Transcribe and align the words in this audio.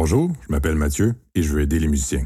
Bonjour, 0.00 0.30
je 0.46 0.52
m'appelle 0.52 0.76
Mathieu 0.76 1.16
et 1.34 1.42
je 1.42 1.52
veux 1.52 1.60
aider 1.60 1.80
les 1.80 1.88
musiciens. 1.88 2.24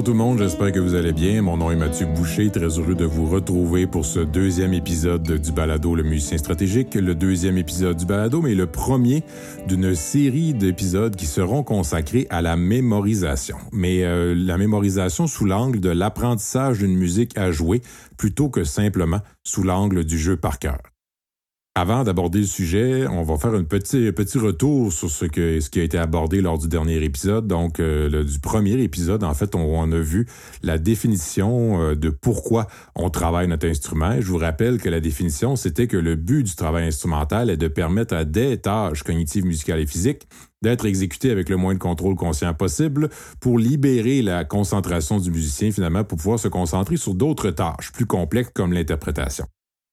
Bonjour 0.00 0.14
tout 0.14 0.18
le 0.18 0.24
monde, 0.24 0.38
j'espère 0.38 0.72
que 0.72 0.78
vous 0.78 0.94
allez 0.94 1.12
bien. 1.12 1.42
Mon 1.42 1.58
nom 1.58 1.70
est 1.70 1.76
Mathieu 1.76 2.06
Boucher, 2.06 2.48
très 2.50 2.78
heureux 2.78 2.94
de 2.94 3.04
vous 3.04 3.26
retrouver 3.26 3.86
pour 3.86 4.06
ce 4.06 4.20
deuxième 4.20 4.72
épisode 4.72 5.30
du 5.30 5.52
balado 5.52 5.94
Le 5.94 6.02
musicien 6.02 6.38
stratégique, 6.38 6.94
le 6.94 7.14
deuxième 7.14 7.58
épisode 7.58 7.98
du 7.98 8.06
balado, 8.06 8.40
mais 8.40 8.54
le 8.54 8.66
premier 8.66 9.22
d'une 9.68 9.94
série 9.94 10.54
d'épisodes 10.54 11.14
qui 11.14 11.26
seront 11.26 11.62
consacrés 11.62 12.26
à 12.30 12.40
la 12.40 12.56
mémorisation. 12.56 13.58
Mais 13.72 14.02
euh, 14.04 14.34
la 14.34 14.56
mémorisation 14.56 15.26
sous 15.26 15.44
l'angle 15.44 15.80
de 15.80 15.90
l'apprentissage 15.90 16.78
d'une 16.78 16.96
musique 16.96 17.36
à 17.36 17.50
jouer 17.50 17.82
plutôt 18.16 18.48
que 18.48 18.64
simplement 18.64 19.20
sous 19.42 19.64
l'angle 19.64 20.04
du 20.04 20.18
jeu 20.18 20.38
par 20.38 20.58
cœur. 20.58 20.78
Avant 21.76 22.02
d'aborder 22.02 22.40
le 22.40 22.46
sujet, 22.46 23.06
on 23.06 23.22
va 23.22 23.38
faire 23.38 23.54
un 23.54 23.62
petit, 23.62 24.10
petit 24.10 24.38
retour 24.38 24.92
sur 24.92 25.08
ce, 25.08 25.24
que, 25.24 25.60
ce 25.60 25.70
qui 25.70 25.78
a 25.78 25.84
été 25.84 25.98
abordé 25.98 26.40
lors 26.40 26.58
du 26.58 26.66
dernier 26.66 27.00
épisode. 27.04 27.46
Donc, 27.46 27.78
euh, 27.78 28.24
du 28.24 28.40
premier 28.40 28.72
épisode, 28.82 29.22
en 29.22 29.34
fait, 29.34 29.54
on, 29.54 29.80
on 29.80 29.92
a 29.92 29.98
vu 30.00 30.26
la 30.64 30.78
définition 30.78 31.80
euh, 31.80 31.94
de 31.94 32.10
pourquoi 32.10 32.66
on 32.96 33.08
travaille 33.08 33.46
notre 33.46 33.68
instrument. 33.68 34.20
Je 34.20 34.26
vous 34.26 34.38
rappelle 34.38 34.78
que 34.78 34.88
la 34.88 34.98
définition, 34.98 35.54
c'était 35.54 35.86
que 35.86 35.96
le 35.96 36.16
but 36.16 36.42
du 36.42 36.56
travail 36.56 36.88
instrumental 36.88 37.50
est 37.50 37.56
de 37.56 37.68
permettre 37.68 38.16
à 38.16 38.24
des 38.24 38.56
tâches 38.56 39.04
cognitives, 39.04 39.46
musicales 39.46 39.78
et 39.78 39.86
physiques 39.86 40.26
d'être 40.62 40.86
exécutées 40.86 41.30
avec 41.30 41.48
le 41.48 41.56
moins 41.56 41.74
de 41.74 41.78
contrôle 41.78 42.16
conscient 42.16 42.52
possible 42.52 43.10
pour 43.38 43.60
libérer 43.60 44.22
la 44.22 44.44
concentration 44.44 45.20
du 45.20 45.30
musicien, 45.30 45.70
finalement, 45.70 46.02
pour 46.02 46.18
pouvoir 46.18 46.40
se 46.40 46.48
concentrer 46.48 46.96
sur 46.96 47.14
d'autres 47.14 47.50
tâches 47.50 47.92
plus 47.92 48.06
complexes 48.06 48.50
comme 48.52 48.72
l'interprétation. 48.72 49.46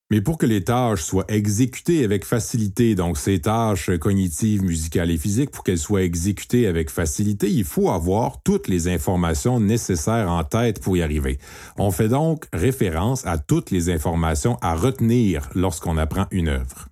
Mais 0.10 0.22
pour 0.22 0.38
que 0.38 0.46
les 0.46 0.64
tâches 0.64 1.04
soient 1.04 1.26
exécutées 1.28 2.06
avec 2.06 2.24
facilité, 2.24 2.96
donc 2.96 3.18
ces 3.18 3.42
tâches 3.42 3.92
cognitives, 3.98 4.64
musicales 4.64 5.12
et 5.12 5.18
physiques, 5.18 5.52
pour 5.52 5.66
qu'elles 5.66 5.78
soient 5.78 6.04
exécutées 6.04 6.66
avec 6.66 6.90
facilité, 6.90 7.52
il 7.52 7.66
faut 7.66 7.90
avoir 7.90 8.42
toutes 8.42 8.70
les 8.70 8.88
informations 8.88 9.60
nécessaires 9.60 10.32
en 10.32 10.46
tête 10.46 10.82
pour 10.82 10.96
y 10.96 11.02
arriver. 11.02 11.40
On 11.78 11.92
fait 11.92 12.08
donc 12.08 12.46
référence 12.54 13.26
à 13.26 13.38
toutes 13.38 13.70
les 13.70 13.90
informations 13.90 14.58
à 14.62 14.76
retenir 14.76 15.50
lorsqu'on 15.56 15.98
apprend 15.98 16.26
une 16.32 16.48
œuvre. 16.48 16.88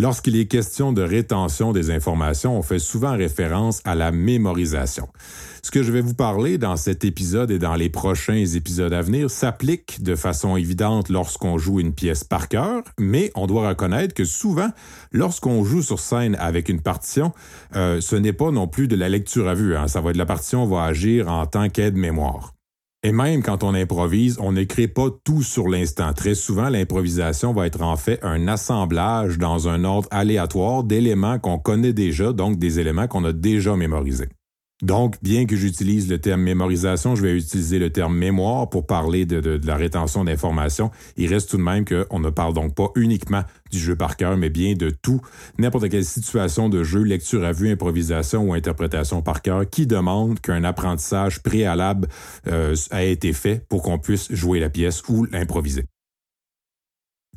Lorsqu'il 0.00 0.34
est 0.36 0.46
question 0.46 0.94
de 0.94 1.02
rétention 1.02 1.72
des 1.72 1.90
informations, 1.90 2.56
on 2.56 2.62
fait 2.62 2.78
souvent 2.78 3.14
référence 3.14 3.82
à 3.84 3.94
la 3.94 4.12
mémorisation. 4.12 5.08
Ce 5.62 5.70
que 5.70 5.82
je 5.82 5.92
vais 5.92 6.00
vous 6.00 6.14
parler 6.14 6.56
dans 6.56 6.76
cet 6.76 7.04
épisode 7.04 7.50
et 7.50 7.58
dans 7.58 7.74
les 7.74 7.90
prochains 7.90 8.46
épisodes 8.46 8.94
à 8.94 9.02
venir 9.02 9.30
s'applique 9.30 10.02
de 10.02 10.14
façon 10.14 10.56
évidente 10.56 11.10
lorsqu'on 11.10 11.58
joue 11.58 11.80
une 11.80 11.92
pièce 11.92 12.24
par 12.24 12.48
cœur, 12.48 12.82
mais 12.98 13.30
on 13.34 13.46
doit 13.46 13.68
reconnaître 13.68 14.14
que 14.14 14.24
souvent, 14.24 14.70
lorsqu'on 15.12 15.62
joue 15.64 15.82
sur 15.82 16.00
scène 16.00 16.34
avec 16.36 16.70
une 16.70 16.80
partition, 16.80 17.34
euh, 17.76 18.00
ce 18.00 18.16
n'est 18.16 18.32
pas 18.32 18.50
non 18.50 18.68
plus 18.68 18.88
de 18.88 18.96
la 18.96 19.10
lecture 19.10 19.48
à 19.48 19.54
vue. 19.54 19.76
Hein. 19.76 19.86
Ça 19.86 20.00
va 20.00 20.12
être 20.12 20.16
la 20.16 20.24
partition 20.24 20.64
va 20.64 20.84
agir 20.84 21.28
en 21.28 21.44
tant 21.44 21.68
qu'aide-mémoire. 21.68 22.54
Et 23.02 23.12
même 23.12 23.42
quand 23.42 23.64
on 23.64 23.72
improvise, 23.72 24.38
on 24.40 24.52
n'écrit 24.52 24.88
pas 24.88 25.08
tout 25.24 25.42
sur 25.42 25.68
l'instant. 25.68 26.12
Très 26.12 26.34
souvent, 26.34 26.68
l'improvisation 26.68 27.54
va 27.54 27.66
être 27.66 27.80
en 27.80 27.96
fait 27.96 28.18
un 28.22 28.46
assemblage 28.46 29.38
dans 29.38 29.68
un 29.68 29.84
ordre 29.84 30.08
aléatoire 30.10 30.84
d'éléments 30.84 31.38
qu'on 31.38 31.58
connaît 31.58 31.94
déjà, 31.94 32.34
donc 32.34 32.58
des 32.58 32.78
éléments 32.78 33.08
qu'on 33.08 33.24
a 33.24 33.32
déjà 33.32 33.74
mémorisés. 33.74 34.28
Donc, 34.82 35.16
bien 35.22 35.44
que 35.44 35.56
j'utilise 35.56 36.08
le 36.08 36.18
terme 36.18 36.42
mémorisation, 36.42 37.14
je 37.14 37.22
vais 37.22 37.36
utiliser 37.36 37.78
le 37.78 37.90
terme 37.90 38.16
mémoire 38.16 38.68
pour 38.70 38.86
parler 38.86 39.26
de, 39.26 39.60
la 39.64 39.76
rétention 39.76 40.24
d'informations. 40.24 40.90
Il 41.16 41.32
reste 41.32 41.50
tout 41.50 41.58
de 41.58 41.62
même 41.62 41.84
qu'on 41.84 42.18
ne 42.18 42.30
parle 42.30 42.54
donc 42.54 42.74
pas 42.74 42.88
uniquement 42.94 43.42
du 43.70 43.78
jeu 43.78 43.94
par 43.94 44.16
cœur, 44.16 44.36
mais 44.36 44.48
bien 44.48 44.74
de 44.74 44.90
tout, 44.90 45.20
n'importe 45.58 45.88
quelle 45.90 46.04
situation 46.04 46.68
de 46.68 46.82
jeu, 46.82 47.02
lecture 47.02 47.44
à 47.44 47.52
vue, 47.52 47.70
improvisation 47.70 48.48
ou 48.48 48.54
interprétation 48.54 49.22
par 49.22 49.42
cœur 49.42 49.68
qui 49.68 49.86
demande 49.86 50.40
qu'un 50.40 50.64
apprentissage 50.64 51.42
préalable 51.42 52.08
euh, 52.46 52.74
a 52.90 53.04
été 53.04 53.32
fait 53.32 53.64
pour 53.68 53.82
qu'on 53.82 53.98
puisse 53.98 54.32
jouer 54.32 54.60
la 54.60 54.70
pièce 54.70 55.02
ou 55.08 55.26
l'improviser. 55.26 55.84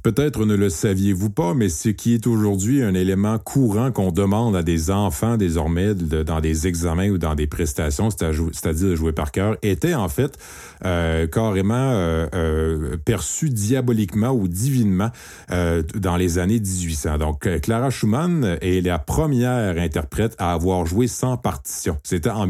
Peut-être 0.03 0.45
ne 0.45 0.55
le 0.55 0.67
saviez-vous 0.67 1.29
pas, 1.29 1.53
mais 1.53 1.69
ce 1.69 1.87
qui 1.87 2.13
est 2.13 2.27
aujourd'hui 2.27 2.83
un 2.83 2.93
élément 2.93 3.39
courant 3.39 3.89
qu'on 3.93 4.11
demande 4.11 4.53
à 4.53 4.61
des 4.61 4.91
enfants 4.91 5.37
désormais 5.37 5.95
dans 5.95 6.41
des 6.41 6.67
examens 6.67 7.07
ou 7.07 7.17
dans 7.17 7.35
des 7.35 7.47
prestations, 7.47 8.09
c'est-à-dire 8.09 8.89
de 8.89 8.95
jouer 8.95 9.13
par 9.13 9.31
cœur, 9.31 9.55
était 9.61 9.93
en 9.93 10.09
fait 10.09 10.37
euh, 10.83 11.25
carrément 11.27 11.91
euh, 11.93 12.27
euh, 12.35 12.97
perçu 12.97 13.49
diaboliquement 13.49 14.31
ou 14.31 14.49
divinement 14.49 15.09
dans 15.49 16.17
les 16.17 16.37
années 16.37 16.59
1800. 16.59 17.19
Donc, 17.19 17.47
Clara 17.61 17.89
Schumann 17.89 18.57
est 18.59 18.85
la 18.85 18.99
première 18.99 19.77
interprète 19.77 20.35
à 20.37 20.51
avoir 20.51 20.85
joué 20.85 21.07
sans 21.07 21.37
partition. 21.37 21.97
C'était 22.03 22.29
en, 22.29 22.43
en 22.43 22.47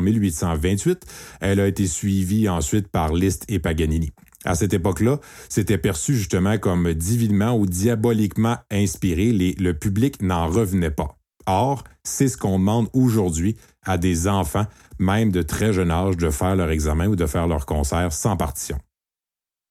1828. 0.00 1.04
Elle 1.40 1.60
a 1.60 1.66
été 1.66 1.86
suivie 1.86 2.48
ensuite 2.48 2.88
par 2.88 3.12
Liszt 3.12 3.44
et 3.48 3.58
Paganini 3.58 4.12
à 4.46 4.54
cette 4.54 4.72
époque-là, 4.72 5.18
c'était 5.48 5.78
perçu 5.78 6.14
justement 6.14 6.56
comme 6.58 6.94
divinement 6.94 7.56
ou 7.56 7.66
diaboliquement 7.66 8.56
inspiré. 8.70 9.32
le 9.32 9.72
public 9.72 10.22
n'en 10.22 10.46
revenait 10.46 10.90
pas. 10.90 11.16
Or, 11.46 11.84
c'est 12.02 12.28
ce 12.28 12.36
qu'on 12.36 12.58
demande 12.58 12.88
aujourd'hui 12.92 13.56
à 13.84 13.98
des 13.98 14.26
enfants, 14.26 14.66
même 14.98 15.30
de 15.30 15.42
très 15.42 15.72
jeune 15.72 15.90
âge, 15.90 16.16
de 16.16 16.30
faire 16.30 16.56
leur 16.56 16.70
examen 16.70 17.06
ou 17.06 17.16
de 17.16 17.26
faire 17.26 17.46
leur 17.46 17.66
concert 17.66 18.12
sans 18.12 18.36
partition. 18.36 18.78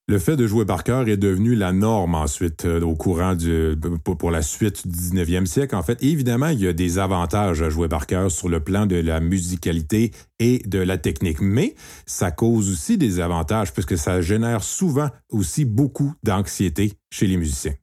Le 0.07 0.19
fait 0.19 0.35
de 0.35 0.45
jouer 0.45 0.65
par 0.65 0.83
cœur 0.83 1.09
est 1.09 1.17
devenu 1.17 1.55
la 1.55 1.73
norme 1.73 2.13
ensuite 2.13 2.65
euh, 2.65 2.79
au 2.81 2.93
courant 2.93 3.33
du 3.33 3.75
pour 4.03 4.29
la 4.29 4.43
suite 4.43 4.87
du 4.87 4.95
19e 4.95 5.47
siècle 5.47 5.75
en 5.75 5.81
fait. 5.81 6.03
évidemment, 6.03 6.49
il 6.49 6.59
y 6.59 6.67
a 6.67 6.73
des 6.73 6.99
avantages 6.99 7.63
à 7.63 7.71
jouer 7.71 7.87
par 7.87 8.05
cœur 8.05 8.29
sur 8.29 8.47
le 8.47 8.59
plan 8.59 8.85
de 8.85 8.97
la 8.97 9.19
musicalité 9.19 10.11
et 10.37 10.59
de 10.67 10.77
la 10.77 10.99
technique, 10.99 11.41
mais 11.41 11.73
ça 12.05 12.29
cause 12.29 12.71
aussi 12.71 12.99
des 12.99 13.19
avantages 13.19 13.73
puisque 13.73 13.97
ça 13.97 14.21
génère 14.21 14.63
souvent 14.63 15.09
aussi 15.29 15.65
beaucoup 15.65 16.13
d'anxiété 16.23 16.93
chez 17.09 17.25
les 17.25 17.37
musiciens. 17.37 17.73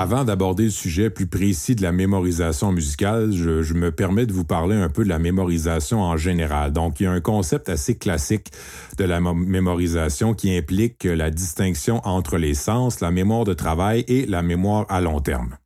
Avant 0.00 0.22
d'aborder 0.22 0.62
le 0.62 0.70
sujet 0.70 1.10
plus 1.10 1.26
précis 1.26 1.74
de 1.74 1.82
la 1.82 1.90
mémorisation 1.90 2.70
musicale, 2.70 3.32
je, 3.32 3.74
me 3.74 3.90
permets 3.90 4.26
de 4.26 4.32
vous 4.32 4.44
parler 4.44 4.76
un 4.76 4.88
peu 4.88 5.02
de 5.02 5.08
la 5.08 5.18
mémorisation 5.18 6.02
en 6.02 6.16
général. 6.16 6.72
Donc, 6.72 7.00
il 7.00 7.02
y 7.02 7.06
a 7.06 7.10
un 7.10 7.20
concept 7.20 7.68
assez 7.68 7.98
classique 7.98 8.52
de 8.96 9.02
la 9.02 9.20
mémorisation 9.20 10.34
qui 10.34 10.56
implique 10.56 11.02
la 11.02 11.32
distinction 11.32 12.00
entre 12.04 12.38
les 12.38 12.54
sens, 12.54 13.00
la 13.00 13.10
mémoire 13.10 13.42
de 13.42 13.54
travail 13.54 14.04
et 14.06 14.24
la 14.26 14.40
mémoire 14.40 14.86
à 14.88 15.00
long 15.00 15.18
terme. 15.18 15.56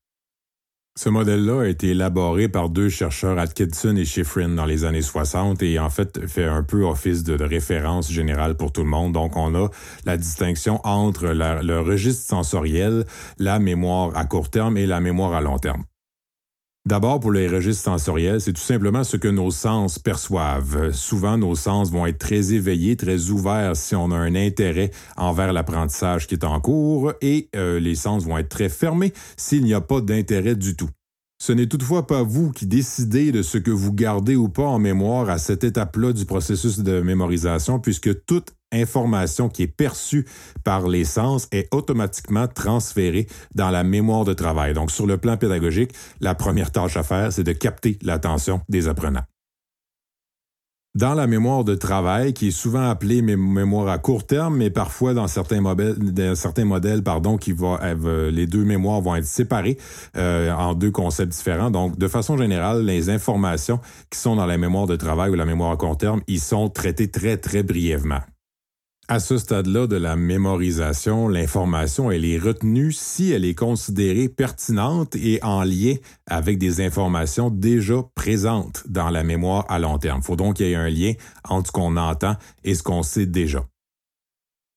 Ce 0.95 1.09
modèle-là 1.09 1.63
a 1.63 1.67
été 1.69 1.89
élaboré 1.89 2.51
par 2.51 2.69
deux 2.69 2.91
chercheurs, 2.91 3.39
Atkinson 3.39 3.97
et 3.97 4.05
Schifrin, 4.05 4.51
dans 4.51 4.67
les 4.67 4.85
années 4.85 5.01
60 5.01 5.63
et 5.63 5.79
en 5.79 5.89
fait 5.89 6.27
fait 6.27 6.45
un 6.45 6.63
peu 6.63 6.85
office 6.85 7.25
de, 7.25 7.43
référence 7.43 8.13
générale 8.13 8.57
pour 8.59 8.73
tout 8.73 8.83
le 8.83 8.91
monde. 8.91 9.13
Donc, 9.13 9.35
on 9.37 9.55
a 9.55 9.71
la 10.05 10.19
distinction 10.19 10.81
entre 10.85 11.29
le 11.29 11.81
registre 11.81 12.27
sensoriel, 12.27 13.07
la 13.39 13.59
mémoire 13.59 14.15
à 14.15 14.27
court 14.27 14.51
terme 14.51 14.77
et 14.77 14.85
la 14.85 15.01
mémoire 15.01 15.33
à 15.33 15.41
long 15.41 15.59
terme. 15.59 15.85
D'abord, 16.85 17.21
pour 17.21 17.31
les 17.31 17.47
registres 17.47 17.85
sensoriels, 17.85 18.41
c'est 18.41 18.53
tout 18.53 18.61
simplement 18.61 19.05
ce 19.05 19.17
que 19.17 19.29
nos 19.29 19.53
sens 19.53 20.01
perçoivent. 20.01 20.91
Souvent, 20.93 21.39
nos 21.39 21.55
sens 21.55 21.93
vont 21.93 22.07
être 22.07 22.19
très 22.19 22.55
éveillés, 22.55 22.97
très 22.97 23.31
ouverts 23.31 23.77
si 23.77 23.95
on 23.95 24.11
a 24.11 24.17
un 24.17 24.35
intérêt 24.35 24.91
envers 25.17 25.53
l'apprentissage 25.53 26.27
qui 26.27 26.35
est 26.35 26.45
en 26.45 26.61
cours, 26.61 27.13
et 27.21 27.49
euh, 27.55 27.79
les 27.79 27.95
sens 27.95 28.25
vont 28.25 28.37
être 28.37 28.49
très 28.49 28.69
fermés 28.69 29.13
s'il 29.37 29.63
n'y 29.63 29.75
a 29.75 29.81
pas 29.81 30.01
d'intérêt 30.01 30.57
du 30.57 30.75
tout. 30.75 30.91
Ce 31.41 31.53
n'est 31.53 31.69
toutefois 31.69 32.09
pas 32.09 32.25
vous 32.25 32.51
qui 32.51 32.67
décidez 32.67 33.31
de 33.31 33.43
ce 33.43 33.59
que 33.59 33.71
vous 33.71 33.93
gardez 33.93 34.35
ou 34.35 34.49
pas 34.49 34.67
en 34.67 34.81
mémoire 34.81 35.31
à 35.31 35.39
cette 35.39 35.63
étape-là 35.63 36.13
du 36.13 36.25
processus 36.25 36.81
de 36.81 37.01
mémorisation, 37.01 37.79
puisque 37.79 38.25
toute 38.27 38.55
information 38.73 39.49
qui 39.49 39.63
est 39.63 39.67
perçue 39.67 40.27
par 40.65 40.89
les 40.89 41.05
sens 41.05 41.49
est 41.53 41.73
automatiquement 41.75 42.49
transférée 42.49 43.27
dans 43.55 43.71
la 43.71 43.85
mémoire 43.85 44.25
de 44.25 44.33
travail. 44.33 44.75
Donc, 44.75 44.91
sur 44.91 45.07
le 45.07 45.19
plan 45.19 45.37
pédagogique, 45.37 45.93
la 46.21 46.35
première 46.35 46.71
tâche 46.71 46.97
à 46.97 47.03
faire, 47.03 47.33
c'est 47.33 47.45
de 47.45 47.53
capter 47.53 47.99
l'attention 48.03 48.61
des 48.69 48.89
apprenants. 48.89 49.25
Dans 50.95 51.15
la 51.15 51.27
mémoire 51.27 51.65
de 51.65 51.75
travail, 51.75 52.35
qui 52.35 52.49
est 52.49 52.51
souvent 52.51 52.91
appelée 52.91 53.23
mémoire 53.23 53.89
à 53.89 53.97
court 53.97 54.27
terme, 54.27 54.59
mais 54.59 54.69
parfois 54.69 55.15
dans 55.15 55.27
certains 55.27 55.63
modèles, 55.63 57.03
pardon, 57.03 57.39
qui 57.39 57.53
va, 57.53 57.81
les 58.31 58.47
deux 58.47 58.63
mémoires 58.63 59.01
vont 59.01 59.17
être 59.17 59.25
séparées 59.25 59.79
euh, 60.19 60.53
en 60.53 60.75
deux 60.75 60.91
concepts 60.91 61.33
différents. 61.33 61.71
Donc, 61.71 61.97
de 61.97 62.09
façon 62.09 62.37
générale, 62.37 62.85
les 62.85 63.09
informations 63.09 63.81
qui 64.11 64.19
sont 64.19 64.37
dans 64.37 64.45
la 64.45 64.59
mémoire 64.59 64.87
de 64.87 64.97
travail 64.97 65.31
ou 65.31 65.35
la 65.35 65.47
mémoire 65.47 65.71
à 65.71 65.79
court 65.79 65.97
terme, 65.97 66.21
ils 66.27 66.41
sont 66.41 66.69
traitées 66.69 67.11
très 67.11 67.39
très 67.39 67.63
brièvement. 67.63 68.21
À 69.13 69.21
ce 69.21 69.37
stade-là 69.37 69.87
de 69.87 69.97
la 69.97 70.17
mémorisation, 70.17 71.29
l'information, 71.29 72.11
elle 72.11 72.25
est 72.25 72.39
retenue 72.39 72.93
si 72.93 73.31
elle 73.31 73.45
est 73.45 73.55
considérée 73.55 74.31
pertinente 74.31 75.17
et 75.17 75.39
en 75.43 75.65
lien 75.65 75.97
avec 76.27 76.57
des 76.57 76.81
informations 76.81 77.51
déjà 77.51 77.97
présentes 78.15 78.85
dans 78.89 79.11
la 79.11 79.23
mémoire 79.23 79.67
à 79.69 79.79
long 79.79 79.99
terme. 79.99 80.21
Il 80.23 80.25
faut 80.25 80.37
donc 80.37 80.57
qu'il 80.57 80.69
y 80.69 80.73
ait 80.73 80.77
un 80.77 80.89
lien 80.89 81.13
entre 81.47 81.67
ce 81.67 81.73
qu'on 81.73 81.99
entend 81.99 82.37
et 82.65 82.75
ce 82.75 82.83
qu'on 82.83 83.03
sait 83.03 83.27
déjà. 83.27 83.67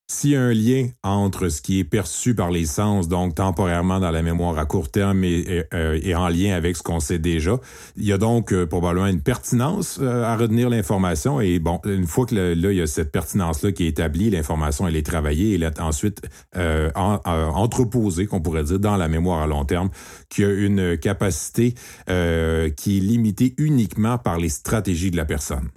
S'il 0.08 0.30
y 0.30 0.36
a 0.36 0.42
un 0.42 0.54
lien 0.54 0.90
entre 1.02 1.50
ce 1.50 1.64
qui 1.64 1.80
est 1.80 1.84
perçu 1.84 2.36
par 2.36 2.52
les 2.52 2.68
sens, 2.68 3.08
donc 3.08 3.34
temporairement 3.34 4.00
dans 4.00 4.12
la 4.12 4.22
mémoire 4.22 4.60
à 4.60 4.68
court 4.68 4.92
terme 4.92 5.24
et, 5.24 5.64
euh, 5.74 6.16
en 6.16 6.28
lien 6.28 6.54
avec 6.54 6.78
ce 6.78 6.84
qu'on 6.84 7.00
sait 7.00 7.18
déjà, 7.18 7.60
il 7.98 8.06
y 8.06 8.14
a 8.14 8.20
donc 8.20 8.54
euh, 8.54 8.68
probablement 8.68 9.08
une 9.08 9.22
pertinence 9.22 9.98
euh, 10.00 10.24
à 10.24 10.38
retenir 10.38 10.70
l'information. 10.70 11.42
Et 11.42 11.58
bon, 11.58 11.80
une 11.86 12.06
fois 12.06 12.28
que 12.28 12.36
là, 12.36 12.72
il 12.72 12.78
y 12.78 12.82
a 12.82 12.86
cette 12.86 13.12
pertinence-là 13.12 13.72
qui 13.72 13.86
est 13.86 13.88
établie, 13.88 14.30
l'information, 14.30 14.88
elle 14.88 14.96
est 14.96 15.06
travaillée, 15.06 15.56
elle 15.56 15.64
est 15.64 15.80
ensuite 15.80 16.22
entreposée, 16.54 18.28
qu'on 18.28 18.42
pourrait 18.42 18.64
dire, 18.64 18.78
dans 18.78 18.98
la 18.98 19.08
mémoire 19.08 19.42
à 19.42 19.48
long 19.48 19.66
terme, 19.66 19.90
qui 20.30 20.44
a 20.44 20.52
une 20.52 21.00
capacité 21.00 21.74
qui 22.06 22.12
est 22.98 23.02
limitée 23.02 23.56
uniquement 23.58 24.20
par 24.20 24.38
les 24.38 24.50
stratégies 24.50 25.10
de 25.10 25.18
la 25.18 25.26
personne 25.26 25.72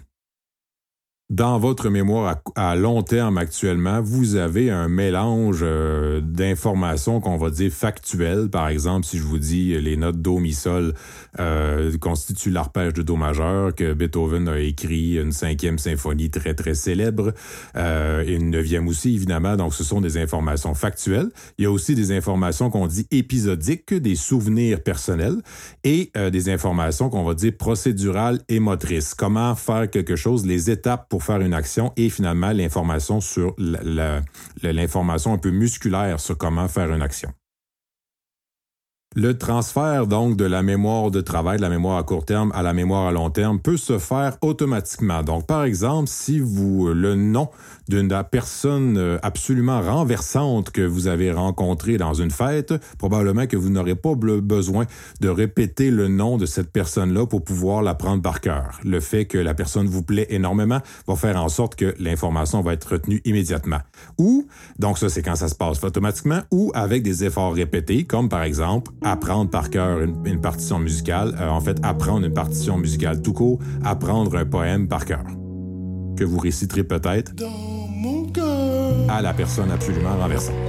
dans 1.30 1.58
votre 1.58 1.90
mémoire 1.90 2.40
à, 2.54 2.74
long 2.74 3.02
terme 3.02 3.36
actuellement, 3.36 4.00
vous 4.00 4.36
avez 4.36 4.70
un 4.70 4.88
mélange 4.88 5.60
euh, 5.62 6.22
d'informations 6.22 7.20
qu'on 7.20 7.36
va 7.36 7.50
dire 7.50 7.70
factuelles. 7.70 8.48
Par 8.48 8.68
exemple, 8.68 9.04
si 9.04 9.18
je 9.18 9.24
vous 9.24 9.38
dis 9.38 9.78
les 9.78 9.98
notes 9.98 10.22
do 10.22 10.38
mi 10.38 10.54
sol 10.54 10.94
euh, 11.38 11.96
constituent 11.98 12.50
l'arpège 12.50 12.94
de 12.94 13.02
do 13.02 13.16
majeur, 13.16 13.74
que 13.74 13.92
Beethoven 13.92 14.48
a 14.48 14.58
écrit 14.58 15.16
une 15.16 15.32
cinquième 15.32 15.78
symphonie 15.78 16.30
très 16.30 16.54
très 16.54 16.74
célèbre, 16.74 17.34
euh, 17.76 18.24
une 18.26 18.48
neuvième 18.48 18.88
aussi 18.88 19.14
évidemment. 19.14 19.56
Donc, 19.56 19.74
ce 19.74 19.84
sont 19.84 20.00
des 20.00 20.16
informations 20.16 20.74
factuelles. 20.74 21.28
Il 21.58 21.64
y 21.64 21.66
a 21.66 21.70
aussi 21.70 21.94
des 21.94 22.10
informations 22.10 22.70
qu'on 22.70 22.86
dit 22.86 23.06
épisodiques, 23.10 23.92
des 23.92 24.16
souvenirs 24.16 24.82
personnels, 24.82 25.36
et 25.84 26.10
euh, 26.16 26.30
des 26.30 26.48
informations 26.48 27.10
qu'on 27.10 27.24
va 27.24 27.34
dire 27.34 27.52
procédurales 27.58 28.40
et 28.48 28.60
motrices. 28.60 29.12
Comment 29.12 29.54
faire 29.54 29.90
quelque 29.90 30.16
chose, 30.16 30.46
les 30.46 30.70
étapes 30.70 31.06
pour 31.10 31.17
faire 31.22 31.40
une 31.40 31.54
action 31.54 31.92
et 31.96 32.10
finalement 32.10 32.52
l'information 32.52 33.20
sur 33.20 33.54
l'information 34.62 35.34
un 35.34 35.38
peu 35.38 35.50
musculaire 35.50 36.20
sur 36.20 36.36
comment 36.36 36.68
faire 36.68 36.92
une 36.92 37.02
action. 37.02 37.30
Le 39.16 39.36
transfert 39.36 40.06
donc 40.06 40.36
de 40.36 40.44
la 40.44 40.62
mémoire 40.62 41.10
de 41.10 41.22
travail, 41.22 41.56
de 41.56 41.62
la 41.62 41.70
mémoire 41.70 41.96
à 41.96 42.02
court 42.02 42.26
terme 42.26 42.52
à 42.54 42.62
la 42.62 42.74
mémoire 42.74 43.06
à 43.06 43.10
long 43.10 43.30
terme 43.30 43.58
peut 43.58 43.78
se 43.78 43.98
faire 43.98 44.36
automatiquement. 44.42 45.22
Donc 45.22 45.46
par 45.46 45.64
exemple, 45.64 46.08
si 46.08 46.38
vous 46.38 46.88
le 46.88 47.14
nom 47.14 47.48
d'une 47.88 48.14
personne 48.30 48.98
euh, 48.98 49.18
absolument 49.22 49.80
renversante 49.80 50.70
que 50.70 50.82
vous 50.82 51.08
avez 51.08 51.32
rencontrée 51.32 51.96
dans 51.96 52.12
une 52.12 52.30
fête, 52.30 52.74
probablement 52.98 53.46
que 53.46 53.56
vous 53.56 53.70
n'aurez 53.70 53.94
pas 53.94 54.14
besoin 54.14 54.84
de 55.20 55.28
répéter 55.30 55.90
le 55.90 56.08
nom 56.08 56.36
de 56.36 56.44
cette 56.44 56.70
personne-là 56.70 57.26
pour 57.26 57.42
pouvoir 57.42 57.82
la 57.82 57.94
prendre 57.94 58.22
par 58.22 58.42
cœur. 58.42 58.78
Le 58.84 59.00
fait 59.00 59.24
que 59.24 59.38
la 59.38 59.54
personne 59.54 59.86
vous 59.86 60.02
plaît 60.02 60.26
énormément 60.28 60.80
va 61.06 61.16
faire 61.16 61.42
en 61.42 61.48
sorte 61.48 61.76
que 61.76 61.94
l'information 61.98 62.60
va 62.60 62.74
être 62.74 62.92
retenue 62.92 63.22
immédiatement. 63.24 63.80
Ou, 64.18 64.46
donc 64.78 64.98
ça 64.98 65.08
c'est 65.08 65.22
quand 65.22 65.36
ça 65.36 65.48
se 65.48 65.54
passe 65.54 65.82
automatiquement, 65.82 66.40
ou 66.50 66.70
avec 66.74 67.02
des 67.02 67.24
efforts 67.24 67.54
répétés, 67.54 68.04
comme 68.04 68.28
par 68.28 68.42
exemple 68.42 68.92
apprendre 69.02 69.50
par 69.50 69.70
cœur 69.70 70.00
une, 70.00 70.40
partition 70.40 70.78
musicale, 70.78 71.34
euh, 71.40 71.48
en 71.48 71.60
fait 71.60 71.78
apprendre 71.82 72.26
une 72.26 72.34
partition 72.34 72.76
musicale 72.76 73.22
tout 73.22 73.32
court, 73.32 73.58
apprendre 73.84 74.36
un 74.36 74.44
poème 74.44 74.88
par 74.88 75.04
cœur, 75.04 75.24
que 76.16 76.24
vous 76.24 76.38
réciterez 76.38 76.84
peut-être 76.84 77.32
à 79.08 79.22
la 79.22 79.32
personne 79.32 79.70
absolument 79.70 80.16
renversante. 80.16 80.67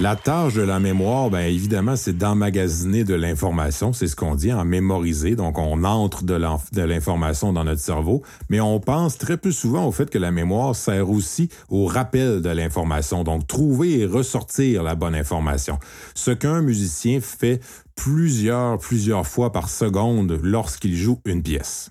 La 0.00 0.16
tâche 0.16 0.54
de 0.54 0.62
la 0.62 0.80
mémoire, 0.80 1.28
bien 1.28 1.40
évidemment, 1.40 1.94
c'est 1.94 2.16
d'emmagasiner 2.16 3.04
de 3.04 3.12
l'information, 3.12 3.92
c'est 3.92 4.06
ce 4.06 4.16
qu'on 4.16 4.34
dit, 4.34 4.50
en 4.50 4.64
mémoriser. 4.64 5.36
Donc, 5.36 5.58
on 5.58 5.84
entre 5.84 6.24
de 6.24 6.82
l'information 6.82 7.52
dans 7.52 7.64
notre 7.64 7.82
cerveau, 7.82 8.22
mais 8.48 8.62
on 8.62 8.80
pense 8.80 9.18
très 9.18 9.36
peu 9.36 9.52
souvent 9.52 9.86
au 9.86 9.92
fait 9.92 10.08
que 10.08 10.16
la 10.16 10.30
mémoire 10.30 10.74
sert 10.74 11.10
aussi 11.10 11.50
au 11.68 11.84
rappel 11.84 12.40
de 12.40 12.48
l'information. 12.48 13.24
Donc, 13.24 13.46
trouver 13.46 13.98
et 13.98 14.06
ressortir 14.06 14.82
la 14.82 14.94
bonne 14.94 15.14
information. 15.14 15.78
Ce 16.14 16.30
qu'un 16.30 16.62
musicien 16.62 17.20
fait 17.20 17.60
plusieurs, 17.94 18.78
plusieurs 18.78 19.26
fois 19.26 19.52
par 19.52 19.68
seconde 19.68 20.40
lorsqu'il 20.42 20.96
joue 20.96 21.20
une 21.26 21.42
pièce. 21.42 21.90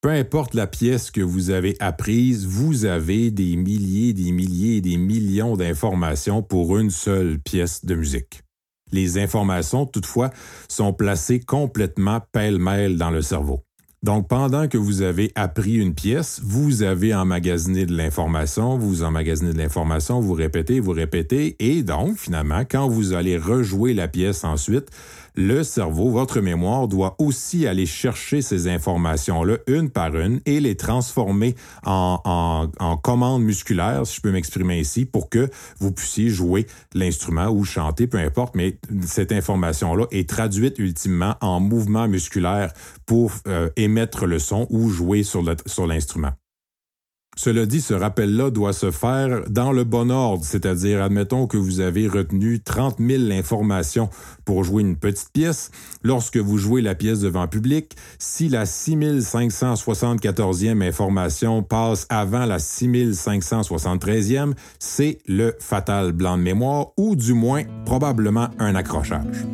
Peu 0.00 0.10
importe 0.10 0.54
la 0.54 0.68
pièce 0.68 1.10
que 1.10 1.20
vous 1.20 1.50
avez 1.50 1.76
apprise, 1.80 2.46
vous 2.46 2.84
avez 2.84 3.32
des 3.32 3.56
milliers, 3.56 4.12
des 4.12 4.30
milliers 4.30 4.76
et 4.76 4.80
des 4.80 4.96
millions 4.96 5.56
d'informations 5.56 6.40
pour 6.40 6.78
une 6.78 6.90
seule 6.90 7.40
pièce 7.40 7.84
de 7.84 7.96
musique. 7.96 8.42
Les 8.92 9.18
informations, 9.18 9.86
toutefois, 9.86 10.30
sont 10.68 10.92
placées 10.92 11.40
complètement 11.40 12.20
pêle-mêle 12.30 12.96
dans 12.96 13.10
le 13.10 13.22
cerveau. 13.22 13.64
Donc, 14.04 14.28
pendant 14.28 14.68
que 14.68 14.78
vous 14.78 15.02
avez 15.02 15.32
appris 15.34 15.74
une 15.74 15.92
pièce, 15.92 16.40
vous 16.44 16.84
avez 16.84 17.12
emmagasiné 17.12 17.84
de 17.84 17.96
l'information, 17.96 18.78
vous 18.78 19.02
emmagasinez 19.02 19.52
de 19.52 19.58
l'information, 19.58 20.20
vous 20.20 20.34
répétez, 20.34 20.78
vous 20.78 20.92
répétez, 20.92 21.56
et 21.58 21.82
donc, 21.82 22.16
finalement, 22.16 22.60
quand 22.60 22.88
vous 22.88 23.14
allez 23.14 23.36
rejouer 23.36 23.94
la 23.94 24.06
pièce 24.06 24.44
ensuite, 24.44 24.88
le 25.38 25.62
cerveau, 25.62 26.10
votre 26.10 26.40
mémoire, 26.40 26.88
doit 26.88 27.14
aussi 27.20 27.68
aller 27.68 27.86
chercher 27.86 28.42
ces 28.42 28.66
informations-là 28.66 29.58
une 29.68 29.88
par 29.88 30.16
une 30.16 30.40
et 30.46 30.58
les 30.58 30.74
transformer 30.74 31.54
en, 31.84 32.68
commandes 33.04 33.44
musculaires, 33.44 34.04
si 34.04 34.16
je 34.16 34.20
peux 34.20 34.32
m'exprimer 34.32 34.80
ici, 34.80 35.04
pour 35.04 35.28
que 35.28 35.48
vous 35.78 35.92
puissiez 35.92 36.28
jouer 36.28 36.66
l'instrument 36.92 37.50
ou 37.50 37.62
chanter, 37.62 38.08
peu 38.08 38.18
importe, 38.18 38.56
mais 38.56 38.78
cette 39.06 39.30
information-là 39.30 40.06
est 40.10 40.28
traduite 40.28 40.76
ultimement 40.80 41.36
en 41.40 41.60
mouvement 41.60 42.08
musculaire 42.08 42.72
pour 43.06 43.30
euh, 43.46 43.70
émettre 43.76 44.26
le 44.26 44.40
son 44.40 44.66
ou 44.70 44.90
jouer 44.90 45.22
sur 45.22 45.42
l'instrument. 45.86 46.32
Cela 47.38 47.64
dit, 47.66 47.80
ce 47.80 47.94
rappel-là 47.94 48.50
doit 48.50 48.72
se 48.72 48.90
faire 48.90 49.42
dans 49.48 49.70
le 49.70 49.84
bon 49.84 50.10
ordre, 50.10 50.44
c'est-à-dire, 50.44 51.00
admettons 51.00 51.46
que 51.46 51.56
vous 51.56 51.78
avez 51.78 52.08
retenu 52.08 52.58
30 52.58 52.96
000 52.98 53.30
informations 53.30 54.10
pour 54.44 54.64
jouer 54.64 54.82
une 54.82 54.96
petite 54.96 55.30
pièce. 55.32 55.70
Lorsque 56.02 56.36
vous 56.36 56.58
jouez 56.58 56.82
la 56.82 56.96
pièce 56.96 57.20
devant 57.20 57.46
public, 57.46 57.94
si 58.18 58.48
la 58.48 58.64
6574e 58.64 60.82
information 60.82 61.62
passe 61.62 62.08
avant 62.08 62.44
la 62.44 62.58
6573e, 62.58 64.54
c'est 64.80 65.18
le 65.28 65.54
fatal 65.60 66.10
blanc 66.10 66.38
de 66.38 66.42
mémoire 66.42 66.88
ou 66.96 67.14
du 67.14 67.34
moins 67.34 67.62
probablement 67.84 68.48
un 68.58 68.74
accrochage. 68.74 69.46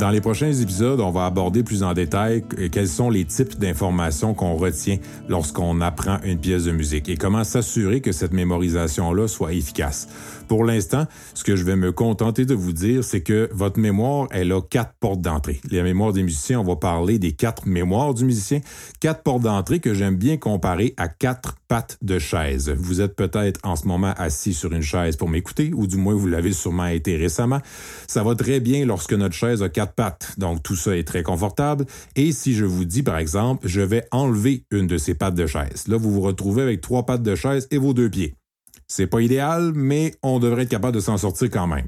Dans 0.00 0.08
les 0.08 0.22
prochains 0.22 0.50
épisodes, 0.50 0.98
on 0.98 1.10
va 1.10 1.26
aborder 1.26 1.62
plus 1.62 1.82
en 1.82 1.92
détail 1.92 2.42
quels 2.72 2.88
sont 2.88 3.10
les 3.10 3.26
types 3.26 3.58
d'informations 3.58 4.32
qu'on 4.32 4.54
retient 4.54 4.96
lorsqu'on 5.28 5.82
apprend 5.82 6.16
une 6.24 6.38
pièce 6.38 6.64
de 6.64 6.72
musique 6.72 7.10
et 7.10 7.18
comment 7.18 7.44
s'assurer 7.44 8.00
que 8.00 8.10
cette 8.10 8.32
mémorisation-là 8.32 9.28
soit 9.28 9.52
efficace. 9.52 10.08
Pour 10.50 10.64
l'instant, 10.64 11.06
ce 11.34 11.44
que 11.44 11.54
je 11.54 11.62
vais 11.62 11.76
me 11.76 11.92
contenter 11.92 12.44
de 12.44 12.54
vous 12.54 12.72
dire, 12.72 13.04
c'est 13.04 13.20
que 13.20 13.48
votre 13.52 13.78
mémoire, 13.78 14.26
elle 14.32 14.50
a 14.50 14.60
quatre 14.60 14.94
portes 14.98 15.20
d'entrée. 15.20 15.60
Les 15.70 15.80
mémoires 15.80 16.12
des 16.12 16.24
musiciens, 16.24 16.58
on 16.58 16.64
va 16.64 16.74
parler 16.74 17.20
des 17.20 17.30
quatre 17.30 17.68
mémoires 17.68 18.14
du 18.14 18.24
musicien. 18.24 18.58
Quatre 18.98 19.22
portes 19.22 19.42
d'entrée 19.42 19.78
que 19.78 19.94
j'aime 19.94 20.16
bien 20.16 20.38
comparer 20.38 20.92
à 20.96 21.06
quatre 21.06 21.54
pattes 21.68 21.98
de 22.02 22.18
chaise. 22.18 22.68
Vous 22.76 23.00
êtes 23.00 23.14
peut-être 23.14 23.60
en 23.62 23.76
ce 23.76 23.86
moment 23.86 24.12
assis 24.16 24.52
sur 24.52 24.72
une 24.72 24.82
chaise 24.82 25.14
pour 25.14 25.28
m'écouter, 25.28 25.70
ou 25.72 25.86
du 25.86 25.96
moins 25.96 26.14
vous 26.14 26.26
l'avez 26.26 26.50
sûrement 26.50 26.86
été 26.86 27.16
récemment. 27.16 27.60
Ça 28.08 28.24
va 28.24 28.34
très 28.34 28.58
bien 28.58 28.84
lorsque 28.84 29.12
notre 29.12 29.36
chaise 29.36 29.62
a 29.62 29.68
quatre 29.68 29.92
pattes. 29.92 30.34
Donc 30.36 30.64
tout 30.64 30.74
ça 30.74 30.96
est 30.96 31.06
très 31.06 31.22
confortable. 31.22 31.86
Et 32.16 32.32
si 32.32 32.54
je 32.54 32.64
vous 32.64 32.84
dis 32.84 33.04
par 33.04 33.18
exemple, 33.18 33.68
je 33.68 33.82
vais 33.82 34.04
enlever 34.10 34.64
une 34.72 34.88
de 34.88 34.98
ces 34.98 35.14
pattes 35.14 35.36
de 35.36 35.46
chaise, 35.46 35.86
là 35.86 35.96
vous 35.96 36.10
vous 36.10 36.22
retrouvez 36.22 36.62
avec 36.62 36.80
trois 36.80 37.06
pattes 37.06 37.22
de 37.22 37.36
chaise 37.36 37.68
et 37.70 37.78
vos 37.78 37.94
deux 37.94 38.10
pieds. 38.10 38.34
C'est 38.90 39.06
pas 39.06 39.20
idéal, 39.20 39.70
mais 39.72 40.16
on 40.24 40.40
devrait 40.40 40.64
être 40.64 40.68
capable 40.68 40.96
de 40.96 41.00
s'en 41.00 41.16
sortir 41.16 41.48
quand 41.48 41.68
même. 41.68 41.86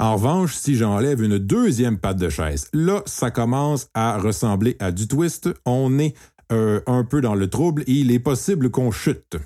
En 0.00 0.14
revanche, 0.14 0.54
si 0.54 0.76
j'enlève 0.76 1.22
une 1.22 1.36
deuxième 1.36 1.98
patte 1.98 2.16
de 2.16 2.30
chaise, 2.30 2.70
là, 2.72 3.02
ça 3.04 3.30
commence 3.30 3.88
à 3.92 4.16
ressembler 4.16 4.74
à 4.80 4.90
du 4.90 5.06
twist. 5.06 5.50
On 5.66 5.98
est 5.98 6.14
euh, 6.50 6.80
un 6.86 7.04
peu 7.04 7.20
dans 7.20 7.34
le 7.34 7.50
trouble 7.50 7.82
et 7.82 7.92
il 7.92 8.10
est 8.10 8.18
possible 8.18 8.70
qu'on 8.70 8.90
chute. 8.90 9.36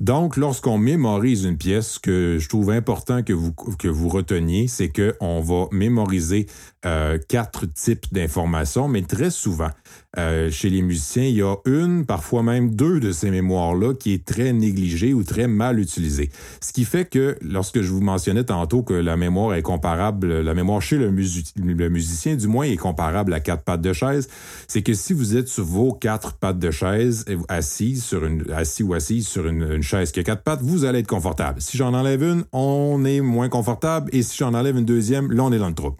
Donc, 0.00 0.36
lorsqu'on 0.36 0.76
mémorise 0.76 1.44
une 1.44 1.56
pièce, 1.56 1.92
ce 1.92 1.98
que 1.98 2.36
je 2.38 2.48
trouve 2.48 2.70
important 2.70 3.22
que 3.22 3.32
vous, 3.32 3.52
que 3.52 3.88
vous 3.88 4.08
reteniez, 4.08 4.68
c'est 4.68 4.90
qu'on 4.90 5.40
va 5.40 5.68
mémoriser 5.72 6.46
euh, 6.84 7.18
quatre 7.28 7.66
types 7.66 8.06
d'informations, 8.12 8.88
mais 8.88 9.02
très 9.02 9.30
souvent, 9.30 9.70
euh, 10.18 10.50
chez 10.50 10.70
les 10.70 10.82
musiciens, 10.82 11.24
il 11.24 11.36
y 11.36 11.42
a 11.42 11.56
une, 11.64 12.06
parfois 12.06 12.42
même 12.42 12.74
deux 12.74 13.00
de 13.00 13.10
ces 13.10 13.30
mémoires-là 13.30 13.94
qui 13.94 14.12
est 14.12 14.24
très 14.24 14.52
négligée 14.52 15.12
ou 15.12 15.24
très 15.24 15.48
mal 15.48 15.80
utilisée. 15.80 16.30
Ce 16.60 16.72
qui 16.72 16.84
fait 16.84 17.04
que 17.04 17.36
lorsque 17.42 17.80
je 17.80 17.90
vous 17.90 18.00
mentionnais 18.00 18.44
tantôt 18.44 18.82
que 18.82 18.94
la 18.94 19.16
mémoire 19.16 19.54
est 19.54 19.62
comparable, 19.62 20.40
la 20.40 20.54
mémoire 20.54 20.80
chez 20.80 20.96
le, 20.96 21.10
musicien, 21.10 22.36
du 22.36 22.46
moins, 22.46 22.64
est 22.64 22.76
comparable 22.76 23.34
à 23.34 23.40
quatre 23.40 23.64
pattes 23.64 23.82
de 23.82 23.92
chaise, 23.92 24.28
c'est 24.68 24.82
que 24.82 24.94
si 24.94 25.12
vous 25.12 25.36
êtes 25.36 25.48
sur 25.48 25.64
vos 25.64 25.92
quatre 25.92 26.34
pattes 26.34 26.58
de 26.58 26.70
chaise, 26.70 27.24
assis 27.48 27.96
sur 27.96 28.24
une, 28.24 28.44
assis 28.52 28.82
ou 28.82 28.94
assise 28.94 29.26
sur 29.26 29.48
une, 29.48 29.82
chaise 29.86 30.12
qui 30.12 30.20
a 30.20 30.22
quatre 30.22 30.42
pattes, 30.42 30.62
vous 30.62 30.84
allez 30.84 30.98
être 30.98 31.06
confortable. 31.06 31.60
Si 31.60 31.76
j'en 31.76 31.94
enlève 31.94 32.22
une, 32.22 32.44
on 32.52 33.04
est 33.04 33.20
moins 33.20 33.48
confortable, 33.48 34.10
et 34.12 34.22
si 34.22 34.36
j'en 34.36 34.54
enlève 34.54 34.76
une 34.76 34.84
deuxième, 34.84 35.32
là, 35.32 35.44
on 35.44 35.52
est 35.52 35.58
dans 35.58 35.68
le 35.68 35.74
trou. 35.74 35.96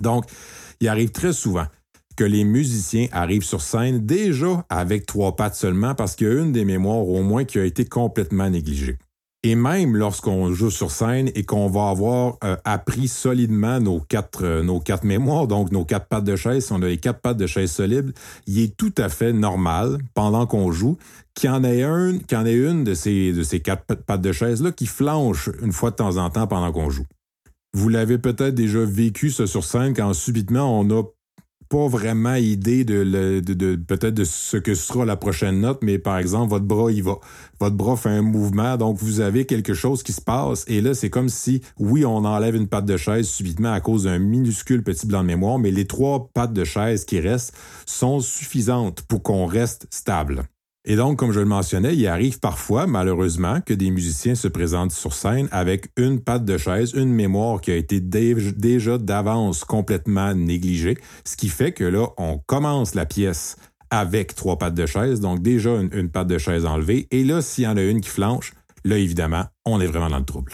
Donc, 0.00 0.24
il 0.80 0.88
arrive 0.88 1.10
très 1.10 1.32
souvent 1.32 1.66
que 2.16 2.24
les 2.24 2.44
musiciens 2.44 3.06
arrivent 3.12 3.44
sur 3.44 3.60
scène 3.60 4.04
déjà 4.04 4.64
avec 4.68 5.06
trois 5.06 5.36
pattes 5.36 5.54
seulement 5.54 5.94
parce 5.94 6.16
qu'il 6.16 6.26
y 6.26 6.30
a 6.30 6.34
une 6.34 6.52
des 6.52 6.64
mémoires 6.64 7.06
au 7.06 7.22
moins 7.22 7.44
qui 7.44 7.58
a 7.58 7.64
été 7.64 7.84
complètement 7.84 8.50
négligée. 8.50 8.98
Et 9.42 9.54
même 9.54 9.96
lorsqu'on 9.96 10.52
joue 10.52 10.70
sur 10.70 10.90
scène 10.90 11.30
et 11.34 11.44
qu'on 11.44 11.66
va 11.68 11.88
avoir 11.88 12.36
euh, 12.44 12.56
appris 12.64 13.08
solidement 13.08 13.80
nos 13.80 13.98
quatre, 13.98 14.44
euh, 14.44 14.62
nos 14.62 14.80
quatre 14.80 15.04
mémoires, 15.04 15.46
donc 15.46 15.72
nos 15.72 15.86
quatre 15.86 16.08
pattes 16.08 16.24
de 16.24 16.36
chaise, 16.36 16.66
si 16.66 16.72
on 16.72 16.82
a 16.82 16.86
les 16.86 16.98
quatre 16.98 17.20
pattes 17.20 17.38
de 17.38 17.46
chaise 17.46 17.70
solides, 17.70 18.12
il 18.46 18.60
est 18.60 18.76
tout 18.76 18.92
à 18.98 19.08
fait 19.08 19.32
normal, 19.32 19.96
pendant 20.12 20.46
qu'on 20.46 20.70
joue, 20.72 20.98
qu'il 21.34 21.48
y 21.48 21.52
en 21.52 21.64
ait, 21.64 21.82
un, 21.82 22.18
qu'il 22.18 22.36
y 22.36 22.40
en 22.40 22.44
ait 22.44 22.52
une 22.54 22.84
de 22.84 22.92
ces, 22.92 23.32
de 23.32 23.42
ces 23.42 23.60
quatre 23.60 23.94
pattes 23.94 24.20
de 24.20 24.32
chaise-là 24.32 24.72
qui 24.72 24.84
flanche 24.84 25.48
une 25.62 25.72
fois 25.72 25.90
de 25.90 25.96
temps 25.96 26.18
en 26.18 26.28
temps 26.28 26.46
pendant 26.46 26.70
qu'on 26.70 26.90
joue. 26.90 27.06
Vous 27.72 27.88
l'avez 27.88 28.18
peut-être 28.18 28.54
déjà 28.54 28.84
vécu, 28.84 29.30
ça, 29.30 29.46
sur 29.46 29.64
scène, 29.64 29.94
quand 29.94 30.12
subitement 30.12 30.78
on 30.78 30.90
a 30.90 31.02
pas 31.70 31.86
vraiment 31.86 32.34
idée 32.34 32.84
de, 32.84 33.04
de, 33.40 33.76
peut-être 33.76 34.12
de 34.12 34.24
ce 34.24 34.56
que 34.56 34.74
sera 34.74 35.04
la 35.04 35.16
prochaine 35.16 35.60
note, 35.60 35.78
mais 35.82 35.98
par 35.98 36.18
exemple, 36.18 36.50
votre 36.50 36.66
bras, 36.66 36.90
il 36.90 37.04
va. 37.04 37.18
Votre 37.60 37.76
bras 37.76 37.96
fait 37.96 38.10
un 38.10 38.22
mouvement, 38.22 38.76
donc 38.76 38.98
vous 38.98 39.20
avez 39.20 39.46
quelque 39.46 39.72
chose 39.72 40.02
qui 40.02 40.12
se 40.12 40.20
passe, 40.20 40.64
et 40.66 40.80
là, 40.80 40.94
c'est 40.94 41.10
comme 41.10 41.28
si, 41.28 41.62
oui, 41.78 42.04
on 42.04 42.24
enlève 42.24 42.56
une 42.56 42.66
patte 42.66 42.86
de 42.86 42.96
chaise 42.96 43.28
subitement 43.28 43.72
à 43.72 43.80
cause 43.80 44.04
d'un 44.04 44.18
minuscule 44.18 44.82
petit 44.82 45.06
blanc 45.06 45.22
de 45.22 45.28
mémoire, 45.28 45.58
mais 45.58 45.70
les 45.70 45.86
trois 45.86 46.28
pattes 46.34 46.52
de 46.52 46.64
chaise 46.64 47.04
qui 47.04 47.20
restent 47.20 47.54
sont 47.86 48.18
suffisantes 48.18 49.02
pour 49.02 49.22
qu'on 49.22 49.46
reste 49.46 49.86
stable. 49.90 50.42
Et 50.86 50.96
donc, 50.96 51.18
comme 51.18 51.32
je 51.32 51.40
le 51.40 51.46
mentionnais, 51.46 51.94
il 51.94 52.06
arrive 52.06 52.40
parfois, 52.40 52.86
malheureusement, 52.86 53.60
que 53.60 53.74
des 53.74 53.90
musiciens 53.90 54.34
se 54.34 54.48
présentent 54.48 54.92
sur 54.92 55.12
scène 55.12 55.46
avec 55.52 55.88
une 55.98 56.20
patte 56.20 56.46
de 56.46 56.56
chaise, 56.56 56.94
une 56.94 57.12
mémoire 57.12 57.60
qui 57.60 57.70
a 57.70 57.76
été 57.76 58.00
déjà 58.00 58.96
d'avance 58.96 59.64
complètement 59.64 60.34
négligée, 60.34 60.96
ce 61.24 61.36
qui 61.36 61.48
fait 61.48 61.72
que 61.72 61.84
là, 61.84 62.08
on 62.16 62.38
commence 62.38 62.94
la 62.94 63.04
pièce 63.04 63.56
avec 63.90 64.34
trois 64.34 64.56
pattes 64.56 64.74
de 64.74 64.86
chaise, 64.86 65.20
donc 65.20 65.42
déjà 65.42 65.70
une, 65.70 65.90
une 65.92 66.10
patte 66.10 66.28
de 66.28 66.38
chaise 66.38 66.64
enlevée, 66.64 67.08
et 67.10 67.24
là, 67.24 67.42
s'il 67.42 67.64
y 67.64 67.66
en 67.66 67.76
a 67.76 67.82
une 67.82 68.00
qui 68.00 68.08
flanche, 68.08 68.54
là, 68.84 68.96
évidemment, 68.96 69.44
on 69.66 69.80
est 69.80 69.86
vraiment 69.86 70.08
dans 70.08 70.18
le 70.18 70.24
trouble. 70.24 70.52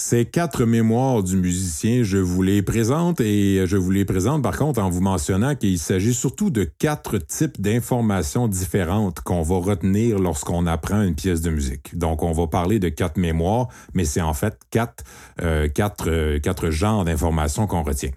Ces 0.00 0.26
quatre 0.26 0.64
mémoires 0.64 1.24
du 1.24 1.36
musicien, 1.36 2.04
je 2.04 2.18
vous 2.18 2.40
les 2.40 2.62
présente 2.62 3.20
et 3.20 3.66
je 3.66 3.76
vous 3.76 3.90
les 3.90 4.04
présente 4.04 4.44
par 4.44 4.56
contre 4.56 4.80
en 4.80 4.88
vous 4.88 5.00
mentionnant 5.00 5.56
qu'il 5.56 5.76
s'agit 5.76 6.14
surtout 6.14 6.50
de 6.50 6.62
quatre 6.62 7.18
types 7.18 7.60
d'informations 7.60 8.46
différentes 8.46 9.18
qu'on 9.22 9.42
va 9.42 9.56
retenir 9.56 10.20
lorsqu'on 10.20 10.68
apprend 10.68 11.02
une 11.02 11.16
pièce 11.16 11.40
de 11.40 11.50
musique. 11.50 11.98
Donc, 11.98 12.22
on 12.22 12.30
va 12.30 12.46
parler 12.46 12.78
de 12.78 12.88
quatre 12.88 13.16
mémoires, 13.16 13.66
mais 13.92 14.04
c'est 14.04 14.20
en 14.20 14.34
fait 14.34 14.56
quatre, 14.70 15.02
euh, 15.42 15.66
quatre, 15.66 16.08
euh, 16.08 16.38
quatre 16.38 16.70
genres 16.70 17.04
d'informations 17.04 17.66
qu'on 17.66 17.82
retient. 17.82 18.12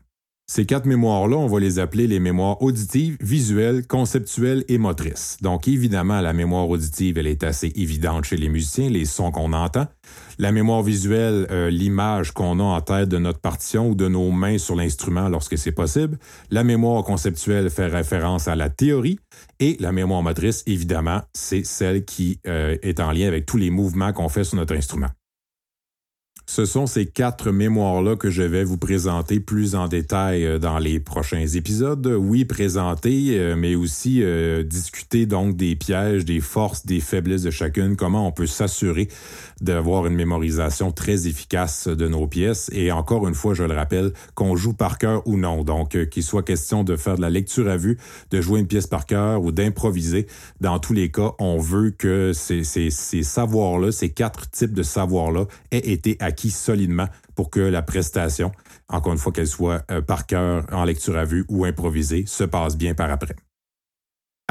Ces 0.53 0.65
quatre 0.65 0.85
mémoires-là, 0.85 1.37
on 1.37 1.47
va 1.47 1.61
les 1.61 1.79
appeler 1.79 2.07
les 2.07 2.19
mémoires 2.19 2.61
auditives, 2.61 3.15
visuelles, 3.21 3.87
conceptuelles 3.87 4.65
et 4.67 4.77
motrices. 4.77 5.37
Donc 5.39 5.69
évidemment, 5.69 6.19
la 6.19 6.33
mémoire 6.33 6.67
auditive, 6.67 7.17
elle 7.17 7.27
est 7.27 7.45
assez 7.45 7.71
évidente 7.73 8.25
chez 8.25 8.35
les 8.35 8.49
musiciens, 8.49 8.89
les 8.89 9.05
sons 9.05 9.31
qu'on 9.31 9.53
entend. 9.53 9.87
La 10.39 10.51
mémoire 10.51 10.83
visuelle, 10.83 11.47
euh, 11.51 11.69
l'image 11.69 12.33
qu'on 12.33 12.59
a 12.59 12.63
en 12.63 12.81
tête 12.81 13.07
de 13.07 13.17
notre 13.17 13.39
partition 13.39 13.91
ou 13.91 13.95
de 13.95 14.09
nos 14.09 14.29
mains 14.31 14.57
sur 14.57 14.75
l'instrument 14.75 15.29
lorsque 15.29 15.57
c'est 15.57 15.71
possible. 15.71 16.19
La 16.49 16.65
mémoire 16.65 17.05
conceptuelle 17.05 17.69
fait 17.69 17.87
référence 17.87 18.49
à 18.49 18.57
la 18.57 18.69
théorie. 18.69 19.19
Et 19.61 19.77
la 19.79 19.93
mémoire 19.93 20.21
motrice, 20.21 20.63
évidemment, 20.67 21.21
c'est 21.33 21.63
celle 21.63 22.03
qui 22.03 22.41
euh, 22.45 22.75
est 22.81 22.99
en 22.99 23.13
lien 23.13 23.29
avec 23.29 23.45
tous 23.45 23.55
les 23.55 23.69
mouvements 23.69 24.11
qu'on 24.11 24.27
fait 24.27 24.43
sur 24.43 24.57
notre 24.57 24.75
instrument. 24.75 25.11
Ce 26.47 26.65
sont 26.65 26.85
ces 26.85 27.05
quatre 27.05 27.51
mémoires-là 27.51 28.15
que 28.15 28.29
je 28.29 28.43
vais 28.43 28.63
vous 28.63 28.77
présenter 28.77 29.39
plus 29.39 29.75
en 29.75 29.87
détail 29.87 30.45
euh, 30.45 30.59
dans 30.59 30.79
les 30.79 30.99
prochains 30.99 31.45
épisodes. 31.45 32.05
Oui, 32.07 32.45
présenter, 32.45 33.39
euh, 33.39 33.55
mais 33.55 33.75
aussi 33.75 34.21
euh, 34.21 34.63
discuter 34.63 35.25
donc 35.25 35.55
des 35.55 35.75
pièges, 35.75 36.25
des 36.25 36.41
forces, 36.41 36.85
des 36.85 36.99
faiblesses 36.99 37.43
de 37.43 37.51
chacune, 37.51 37.95
comment 37.95 38.27
on 38.27 38.31
peut 38.31 38.47
s'assurer 38.47 39.07
d'avoir 39.61 40.07
une 40.07 40.15
mémorisation 40.15 40.91
très 40.91 41.27
efficace 41.27 41.87
de 41.87 42.07
nos 42.07 42.27
pièces. 42.27 42.69
Et 42.73 42.91
encore 42.91 43.27
une 43.27 43.35
fois, 43.35 43.53
je 43.53 43.63
le 43.63 43.75
rappelle, 43.75 44.11
qu'on 44.33 44.55
joue 44.55 44.73
par 44.73 44.97
cœur 44.97 45.25
ou 45.27 45.37
non. 45.37 45.63
Donc, 45.63 46.09
qu'il 46.09 46.23
soit 46.23 46.43
question 46.43 46.83
de 46.83 46.95
faire 46.95 47.15
de 47.15 47.21
la 47.21 47.29
lecture 47.29 47.69
à 47.69 47.77
vue, 47.77 47.97
de 48.31 48.41
jouer 48.41 48.59
une 48.59 48.67
pièce 48.67 48.87
par 48.87 49.05
cœur 49.05 49.43
ou 49.43 49.51
d'improviser. 49.51 50.25
Dans 50.59 50.79
tous 50.79 50.93
les 50.93 51.11
cas, 51.11 51.33
on 51.37 51.59
veut 51.59 51.91
que 51.91 52.33
ces, 52.33 52.63
ces, 52.63 52.89
ces 52.89 53.21
savoirs-là, 53.21 53.91
ces 53.91 54.09
quatre 54.09 54.49
types 54.49 54.73
de 54.73 54.83
savoirs-là 54.83 55.45
aient 55.69 55.91
été 55.91 56.17
solidement 56.37 57.07
pour 57.35 57.49
que 57.49 57.59
la 57.59 57.81
prestation, 57.81 58.51
encore 58.87 59.13
une 59.13 59.19
fois 59.19 59.31
qu'elle 59.31 59.47
soit 59.47 59.83
euh, 59.91 60.01
par 60.01 60.25
cœur, 60.25 60.65
en 60.71 60.83
lecture 60.83 61.17
à 61.17 61.25
vue 61.25 61.45
ou 61.49 61.65
improvisée, 61.65 62.25
se 62.27 62.43
passe 62.43 62.77
bien 62.77 62.93
par 62.93 63.11
après. 63.11 63.35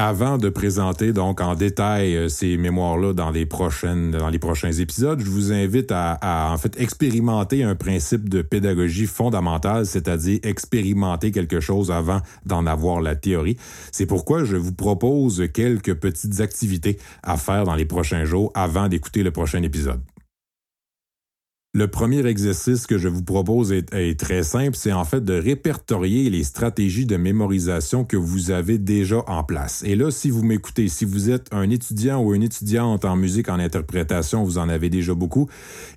Avant 0.03 0.39
de 0.39 0.49
présenter 0.49 1.13
donc 1.13 1.41
en 1.41 1.53
détail 1.53 2.15
euh, 2.15 2.27
ces 2.27 2.57
mémoires-là 2.57 3.13
dans 3.13 3.29
les 3.29 3.45
prochaines 3.45 4.09
dans 4.09 4.29
les 4.29 4.39
prochains 4.39 4.71
épisodes, 4.71 5.21
je 5.23 5.29
vous 5.29 5.53
invite 5.53 5.91
à, 5.91 6.13
à, 6.13 6.51
en 6.51 6.57
fait 6.57 6.79
expérimenter 6.79 7.63
un 7.63 7.75
principe 7.75 8.27
de 8.27 8.41
pédagogie 8.41 9.05
fondamentale, 9.05 9.85
c'est-à-dire 9.85 10.39
expérimenter 10.41 11.31
quelque 11.31 11.59
chose 11.59 11.91
avant 11.91 12.19
d'en 12.47 12.65
avoir 12.65 12.99
la 13.01 13.15
théorie. 13.15 13.57
C'est 13.91 14.07
pourquoi 14.07 14.43
je 14.43 14.57
vous 14.57 14.73
propose 14.73 15.43
quelques 15.53 15.93
petites 15.93 16.41
activités 16.41 16.97
à 17.21 17.37
faire 17.37 17.65
dans 17.65 17.75
les 17.75 17.85
prochains 17.85 18.25
jours 18.25 18.51
avant 18.55 18.87
d'écouter 18.87 19.21
le 19.21 19.29
prochain 19.29 19.61
épisode. 19.61 20.01
Le 21.73 21.87
premier 21.87 22.25
exercice 22.25 22.85
que 22.85 22.97
je 22.97 23.07
vous 23.07 23.23
propose 23.23 23.71
est, 23.71 24.19
très 24.19 24.43
simple, 24.43 24.75
c'est 24.75 24.91
en 24.91 25.05
fait 25.05 25.23
de 25.23 25.35
répertorier 25.35 26.29
les 26.29 26.43
stratégies 26.43 27.05
de 27.05 27.15
mémorisation 27.15 28.03
que 28.03 28.17
vous 28.17 28.51
avez 28.51 28.77
déjà 28.77 29.23
en 29.27 29.45
place. 29.45 29.81
Et 29.85 29.95
là, 29.95 30.11
si 30.11 30.31
vous 30.31 30.43
m'écoutez, 30.43 30.89
si 30.89 31.05
vous 31.05 31.29
êtes 31.29 31.47
un 31.53 31.69
étudiant 31.69 32.21
ou 32.21 32.35
une 32.35 32.43
étudiante 32.43 33.05
en 33.05 33.15
musique, 33.15 33.47
en 33.47 33.57
interprétation, 33.57 34.43
vous 34.43 34.57
en 34.57 34.67
avez 34.67 34.89
déjà 34.89 35.13
beaucoup. 35.13 35.47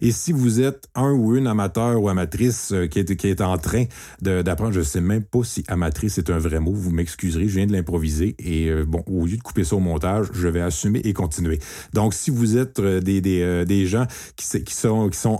Et 0.01 0.13
si 0.13 0.31
vous 0.31 0.61
êtes 0.61 0.87
un 0.95 1.11
ou 1.11 1.35
une 1.35 1.49
amateur 1.49 2.01
ou 2.01 2.09
amatrice 2.09 2.71
euh, 2.71 2.87
qui, 2.87 3.01
est, 3.01 3.17
qui 3.17 3.27
est 3.27 3.41
en 3.41 3.59
train 3.59 3.87
d'apprendre, 4.23 4.75
je 4.75 4.83
sais 4.83 5.01
même 5.01 5.25
pas 5.25 5.43
si 5.43 5.65
amatrice 5.67 6.19
est 6.19 6.31
un 6.31 6.39
vrai 6.39 6.61
mot, 6.61 6.73
vous 6.73 6.93
m'excuserez, 6.93 7.49
je 7.49 7.57
viens 7.57 7.67
de 7.67 7.73
l'improviser 7.73 8.37
et 8.39 8.69
euh, 8.69 8.85
bon, 8.87 9.03
au 9.09 9.27
lieu 9.27 9.39
de 9.39 9.43
couper 9.43 9.65
ça 9.65 9.75
au 9.75 9.81
montage, 9.81 10.29
je 10.35 10.47
vais 10.47 10.61
assumer 10.61 11.01
et 11.01 11.13
continuer. 11.15 11.59
Donc, 11.95 12.15
si 12.15 12.31
vous 12.31 12.57
êtes 12.57 12.79
euh, 12.79 13.01
des, 13.01 13.21
des, 13.21 13.65
des 13.67 13.87
gens 13.87 14.07
qui, 14.37 14.63
qui, 14.63 14.75
sont, 14.75 15.09
qui 15.09 15.19
sont 15.19 15.37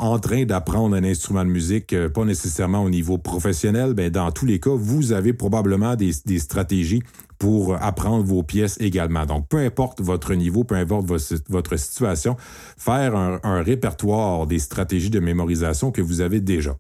d'apprendre 0.47 0.97
un 0.97 1.05
instrument 1.05 1.45
de 1.45 1.51
musique, 1.51 1.93
euh, 1.93 2.09
pas 2.09 2.25
nécessairement 2.25 2.83
au 2.83 2.89
niveau 2.89 3.19
professionnel, 3.19 3.93
ben 3.93 4.11
dans 4.11 4.33
tous 4.33 4.47
les 4.47 4.59
cas, 4.59 4.75
vous 4.75 5.13
avez 5.13 5.35
probablement 5.35 5.97
des, 5.97 6.13
stratégies 6.39 7.03
pour 7.39 7.75
apprendre 7.75 8.25
vos 8.25 8.43
pièces 8.43 8.77
également. 8.81 9.27
Donc, 9.27 9.49
peu 9.49 9.59
importe 9.59 10.01
votre 10.01 10.35
niveau, 10.35 10.65
peu 10.65 10.77
importe 10.77 11.07
votre 11.49 11.77
situation, 11.77 12.37
faire 12.79 13.15
un 13.17 13.63
répertoire 13.63 14.47
des 14.47 14.59
stratégies 14.59 15.11
de 15.11 15.21
mémorisation 15.21 15.91
que 15.91 16.01
vous 16.01 16.21
avez 16.21 16.41
déjà. 16.41 16.75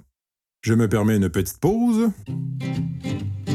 Je 0.65 0.73
me 0.73 0.89
permets 0.89 1.17
une 1.17 1.29
petite 1.29 1.59
pause. 1.59 2.11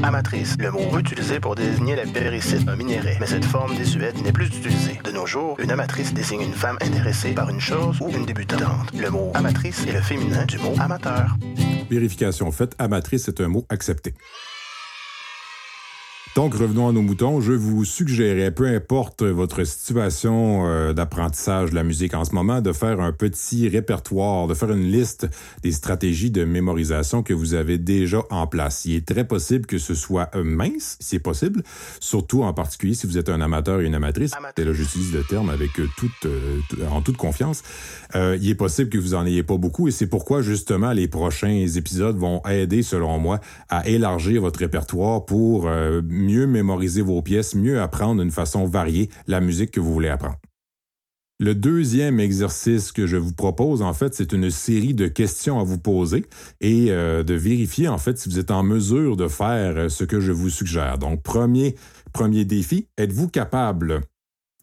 Amatrice, 0.04 0.56
le 0.60 0.70
mot 0.70 0.96
utilisé 1.00 1.40
pour 1.40 1.56
désigner 1.56 1.96
la 1.96 2.06
péricite, 2.06 2.68
un 2.68 2.76
minerai, 2.76 3.18
mais 3.20 3.26
cette 3.26 3.46
forme 3.46 3.76
désuète 3.76 4.22
n'est 4.22 4.32
plus 4.32 4.46
utilisée. 4.46 5.00
De 5.04 5.10
nos 5.10 5.26
jours, 5.26 5.60
une 5.60 5.72
amatrice 5.72 6.14
désigne 6.14 6.42
une 6.42 6.54
femme 6.54 6.78
intéressée 6.82 7.32
par 7.32 7.50
une 7.50 7.60
chose 7.60 8.00
ou 8.00 8.10
une 8.10 8.28
débutante. 8.28 8.94
Le 8.94 9.10
mot 9.10 9.32
amatrice 9.34 9.88
est 9.88 9.92
le 9.92 10.02
féminin 10.02 10.46
du 10.46 10.60
mot 10.60 10.76
amateur. 10.80 11.36
Vérification 11.90 12.52
faite, 12.52 12.76
amatrice 12.78 13.28
est 13.28 13.42
un 13.42 13.48
mot 13.48 13.66
accepté. 13.70 14.14
Donc, 16.40 16.54
revenons 16.54 16.88
à 16.88 16.94
nos 16.94 17.02
moutons. 17.02 17.42
Je 17.42 17.52
vous 17.52 17.84
suggérais, 17.84 18.50
peu 18.50 18.66
importe 18.66 19.24
votre 19.24 19.66
situation 19.66 20.66
euh, 20.66 20.94
d'apprentissage 20.94 21.72
de 21.72 21.76
la 21.76 21.84
musique 21.84 22.14
en 22.14 22.24
ce 22.24 22.34
moment, 22.34 22.62
de 22.62 22.72
faire 22.72 23.02
un 23.02 23.12
petit 23.12 23.68
répertoire, 23.68 24.48
de 24.48 24.54
faire 24.54 24.72
une 24.72 24.90
liste 24.90 25.28
des 25.64 25.74
stratégies 25.74 26.32
de 26.32 26.46
mémorisation 26.46 27.24
que 27.24 27.34
vous 27.34 27.56
avez 27.56 27.78
déjà 27.78 28.22
en 28.30 28.48
place. 28.48 28.86
Il 28.86 28.96
est 28.96 29.06
très 29.06 29.26
possible 29.26 29.66
que 29.66 29.78
ce 29.78 29.94
soit 29.94 30.30
euh, 30.34 30.46
mince, 30.46 30.96
si 31.02 31.10
c'est 31.10 31.20
possible, 31.20 31.62
surtout 32.00 32.44
en 32.44 32.54
particulier 32.54 32.94
si 32.94 33.06
vous 33.06 33.18
êtes 33.18 33.28
un 33.28 33.42
amateur 33.42 33.82
et 33.82 33.86
une 33.86 33.96
amatrice. 33.96 34.32
Et 34.56 34.64
là, 34.64 34.72
j'utilise 34.72 35.12
le 35.12 35.26
terme 35.26 35.50
avec 35.50 35.78
euh, 35.78 35.90
toute, 35.98 36.26
en 36.90 37.02
toute 37.02 37.18
confiance. 37.18 37.64
il 38.16 38.50
est 38.50 38.56
possible 38.56 38.90
que 38.90 38.98
vous 38.98 39.14
en 39.14 39.26
ayez 39.26 39.44
pas 39.44 39.58
beaucoup 39.58 39.90
et 39.90 39.92
c'est 39.92 40.08
pourquoi, 40.08 40.42
justement, 40.42 40.94
les 40.94 41.10
prochains 41.10 41.68
épisodes 41.76 42.16
vont 42.16 42.42
aider, 42.48 42.82
selon 42.82 43.20
moi, 43.20 43.42
à 43.68 43.90
élargir 43.90 44.40
votre 44.40 44.60
répertoire 44.62 45.26
pour 45.26 45.68
mieux 46.30 46.46
mémoriser 46.46 47.02
vos 47.02 47.22
pièces, 47.22 47.56
mieux 47.56 47.82
apprendre 47.82 48.22
d'une 48.22 48.32
façon 48.32 48.66
variée 48.66 49.10
la 49.28 49.42
musique 49.42 49.72
que 49.72 49.80
vous 49.80 49.94
voulez 49.94 50.10
apprendre. 50.10 50.38
Le 51.42 51.56
deuxième 51.56 52.20
exercice 52.20 52.92
que 52.92 53.08
je 53.08 53.16
vous 53.16 53.32
propose, 53.32 53.82
en 53.82 53.94
fait, 53.94 54.14
c'est 54.14 54.34
une 54.34 54.50
série 54.50 54.94
de 54.94 55.08
questions 55.08 55.58
à 55.60 55.64
vous 55.64 55.78
poser 55.78 56.26
et 56.60 56.88
euh, 56.90 57.24
de 57.24 57.34
vérifier, 57.34 57.88
en 57.88 57.98
fait, 57.98 58.18
si 58.18 58.28
vous 58.28 58.40
êtes 58.40 58.52
en 58.52 58.62
mesure 58.62 59.16
de 59.16 59.30
faire 59.30 59.78
euh, 59.78 59.90
ce 59.90 60.04
que 60.04 60.20
je 60.20 60.34
vous 60.34 60.50
suggère. 60.50 60.98
Donc, 60.98 61.24
premier, 61.24 61.76
premier 62.12 62.44
défi, 62.44 62.88
êtes-vous 62.98 63.30
capable 63.30 64.02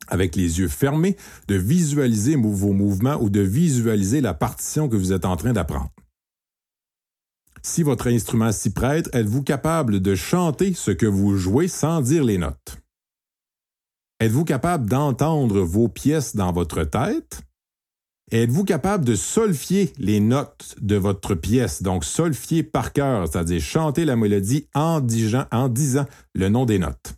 avec 0.08 0.36
les 0.36 0.60
yeux 0.60 0.68
fermés, 0.68 1.16
de 1.48 1.56
visualiser 1.56 2.36
vos 2.36 2.72
mouvements 2.74 3.16
ou 3.20 3.30
de 3.30 3.40
visualiser 3.40 4.20
la 4.20 4.34
partition 4.34 4.88
que 4.88 4.96
vous 4.96 5.12
êtes 5.14 5.24
en 5.24 5.36
train 5.36 5.54
d'apprendre? 5.54 5.90
Si 7.68 7.82
votre 7.82 8.06
instrument 8.06 8.52
s'y 8.52 8.70
prête, 8.70 9.12
êtes-vous 9.12 9.42
capable 9.42 9.98
de 9.98 10.14
chanter 10.14 10.72
ce 10.72 10.92
que 10.92 11.04
vous 11.04 11.36
jouez 11.36 11.66
sans 11.66 12.00
dire 12.00 12.22
les 12.22 12.38
notes? 12.38 12.78
Êtes-vous 14.20 14.44
capable 14.44 14.88
d'entendre 14.88 15.62
vos 15.62 15.88
pièces 15.88 16.36
dans 16.36 16.52
votre 16.52 16.84
tête? 16.84 17.42
Êtes-vous 18.30 18.62
capable 18.62 19.04
de 19.04 19.16
solfier 19.16 19.92
les 19.98 20.20
notes 20.20 20.76
de 20.80 20.94
votre 20.94 21.34
pièce, 21.34 21.82
donc 21.82 22.04
solfier 22.04 22.62
par 22.62 22.92
cœur, 22.92 23.26
c'est-à-dire 23.26 23.60
chanter 23.60 24.04
la 24.04 24.14
mélodie 24.14 24.68
en 24.72 25.00
disant, 25.00 25.46
en 25.50 25.68
disant 25.68 26.06
le 26.34 26.48
nom 26.48 26.66
des 26.66 26.78
notes? 26.78 27.16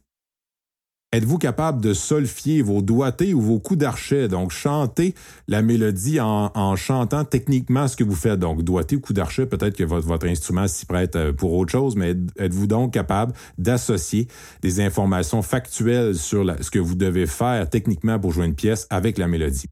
Êtes-vous 1.10 1.38
capable 1.38 1.80
de 1.80 1.94
solfier 1.94 2.60
vos 2.60 2.82
doigtés 2.82 3.32
ou 3.32 3.40
vos 3.40 3.58
coups 3.58 3.78
d'archet, 3.78 4.28
donc 4.28 4.50
chanter 4.50 5.14
la 5.46 5.62
mélodie 5.62 6.20
en, 6.20 6.76
chantant 6.76 7.24
techniquement 7.24 7.88
ce 7.88 7.96
que 7.96 8.04
vous 8.04 8.14
faites, 8.14 8.38
donc 8.38 8.62
doigté 8.62 8.96
ou 8.96 9.00
coup 9.00 9.14
d'archet, 9.14 9.46
peut-être 9.46 9.74
que 9.74 9.84
votre, 9.84 10.06
votre 10.06 10.26
instrument 10.26 10.68
s'y 10.68 10.84
prête 10.84 11.16
euh, 11.16 11.32
pour 11.32 11.54
autre 11.54 11.72
chose, 11.72 11.96
mais 11.96 12.14
êtes-vous 12.36 12.66
donc 12.66 12.92
capable 12.92 13.32
d'associer 13.56 14.28
des 14.60 14.80
informations 14.82 15.40
factuelles 15.40 16.14
sur 16.14 16.44
ce 16.60 16.70
que 16.70 16.78
vous 16.78 16.94
devez 16.94 17.26
faire 17.26 17.70
techniquement 17.70 18.20
pour 18.20 18.32
jouer 18.32 18.44
une 18.44 18.54
pièce 18.54 18.86
avec 18.90 19.16
la 19.16 19.28
mélodie? 19.28 19.68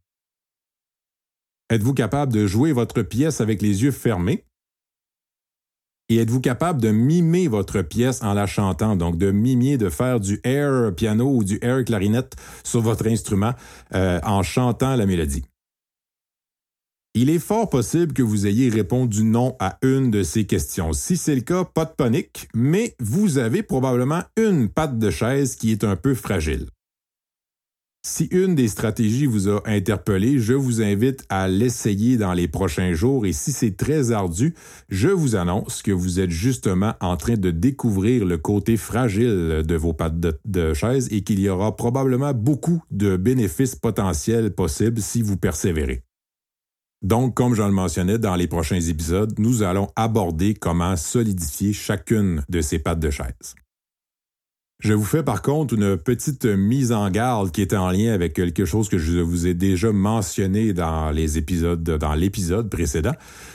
Êtes-vous 1.69 1.93
capable 1.93 2.33
de 2.33 2.47
jouer 2.47 2.73
votre 2.73 3.03
pièce 3.03 3.43
avec 3.43 3.61
les 3.61 3.83
yeux 3.83 3.91
fermés? 3.91 4.47
Et 6.09 6.19
êtes-vous 6.19 6.41
capable 6.41 6.81
de 6.81 6.91
mimer 6.91 7.49
votre 7.49 7.83
pièce 7.83 8.23
en 8.23 8.33
la 8.33 8.47
chantant, 8.47 8.95
donc 8.95 9.19
de 9.19 9.33
mimer, 9.33 9.77
de 9.77 9.89
faire 9.89 10.21
du 10.21 10.41
air 10.45 10.95
piano 10.95 11.29
ou 11.29 11.43
du 11.43 11.59
air 11.63 11.85
clarinette 11.85 12.37
sur 12.63 12.81
votre 12.81 13.09
instrument 13.09 13.55
euh, 13.95 14.21
en 14.23 14.43
chantant 14.45 14.95
la 14.95 15.05
mélodie? 15.05 15.45
Il 17.15 17.31
est 17.31 17.39
fort 17.39 17.71
possible 17.71 18.13
que 18.13 18.23
vous 18.23 18.47
ayez 18.47 18.69
répondu 18.69 19.25
non 19.25 19.57
à 19.59 19.79
une 19.81 20.11
de 20.11 20.23
ces 20.23 20.45
questions. 20.45 20.93
Si 20.93 21.17
c'est 21.17 21.35
le 21.35 21.41
cas, 21.41 21.65
pas 21.65 21.87
de 21.87 21.93
panique, 21.97 22.47
mais 22.55 22.95
vous 23.01 23.39
avez 23.39 23.63
probablement 23.63 24.23
une 24.37 24.69
patte 24.69 24.99
de 24.99 25.11
chaise 25.11 25.57
qui 25.57 25.73
est 25.73 25.83
un 25.83 25.97
peu 25.97 26.15
fragile. 26.15 26.67
Si 28.09 28.29
une 28.31 28.55
des 28.55 28.69
stratégies 28.69 29.27
vous 29.27 29.49
a 29.49 29.61
interpellé, 29.67 30.39
je 30.39 30.53
vous 30.53 30.81
invite 30.81 31.25
à 31.29 31.49
l'essayer 31.49 32.17
dans 32.17 32.35
les 32.35 32.47
prochains 32.47 32.93
jours 32.93 33.27
et 33.27 33.33
si 33.33 33.51
c'est 33.51 33.77
très 33.77 34.13
ardu, 34.13 34.55
je 34.89 35.09
vous 35.09 35.35
annonce 35.35 35.83
que 35.83 35.91
vous 35.91 36.21
êtes 36.21 36.31
justement 36.31 36.95
en 37.01 37.17
train 37.17 37.35
de 37.35 37.51
découvrir 37.51 38.25
le 38.25 38.39
côté 38.39 38.77
fragile 38.77 39.65
de 39.67 39.75
vos 39.75 39.93
pattes 39.93 40.21
de, 40.21 40.73
chaise 40.73 41.09
et 41.11 41.23
qu'il 41.23 41.41
y 41.41 41.49
aura 41.49 41.75
probablement 41.75 42.33
beaucoup 42.33 42.81
de 42.93 43.17
bénéfices 43.17 43.75
potentiels 43.75 44.55
possibles 44.55 45.01
si 45.03 45.21
vous 45.21 45.37
persévérez. 45.37 46.05
Donc, 47.03 47.35
comme 47.35 47.55
je 47.55 47.63
le 47.65 47.73
mentionnais 47.73 48.19
dans 48.19 48.37
les 48.37 48.47
prochains 48.47 48.81
épisodes, 48.81 49.37
nous 49.37 49.65
allons 49.65 49.89
aborder 49.97 50.55
comment 50.55 50.95
solidifier 50.95 51.73
chacune 51.73 52.45
de 52.49 52.61
ces 52.61 52.79
pattes 52.79 53.01
de 53.01 53.11
chaise. 53.11 53.57
Je 54.79 54.93
vous 54.93 55.05
fais 55.05 55.23
par 55.23 55.41
contre 55.41 55.73
une 55.75 55.97
petite 55.97 56.45
mise 56.45 56.93
en 56.93 57.09
garde 57.09 57.51
qui 57.51 57.63
est 57.63 57.73
en 57.73 57.91
lien 57.91 58.13
avec 58.13 58.35
quelque 58.35 58.67
chose 58.67 58.91
que 58.91 58.99
je 58.99 59.21
vous 59.21 59.47
ai 59.47 59.55
déjà 59.55 59.91
mentionné 59.91 60.75
dans 60.75 61.11
les 61.11 61.39
épisodes, 61.39 61.83
dans 61.83 62.15
l'épisode 62.15 62.69
précédent. 62.69 63.15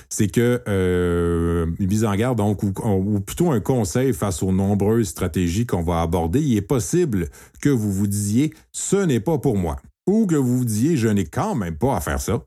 C'est 0.09 0.29
que 0.29 0.61
euh, 0.67 1.67
une 1.77 1.87
mise 1.87 2.05
en 2.05 2.15
garde, 2.15 2.39
donc, 2.39 2.63
ou, 2.63 3.19
plutôt 3.19 3.51
un 3.51 3.59
conseil 3.59 4.13
face 4.13 4.41
aux 4.41 4.51
nombreuses 4.51 5.09
stratégies 5.09 5.67
qu'on 5.67 5.83
va 5.83 6.01
aborder. 6.01 6.41
Il 6.41 6.57
est 6.57 6.61
possible 6.61 7.29
que 7.61 7.69
vous 7.69 7.91
vous 7.91 8.07
disiez 8.07 8.51
ce 8.71 8.97
n'est 8.97 9.19
pas 9.19 9.37
pour 9.37 9.57
moi, 9.57 9.75
ou 10.07 10.25
que 10.25 10.35
vous 10.35 10.57
vous 10.57 10.65
disiez 10.65 10.97
je 10.97 11.07
n'ai 11.07 11.25
quand 11.25 11.53
même 11.53 11.77
pas 11.77 11.95
à 11.95 12.01
faire 12.01 12.19
ça. 12.19 12.41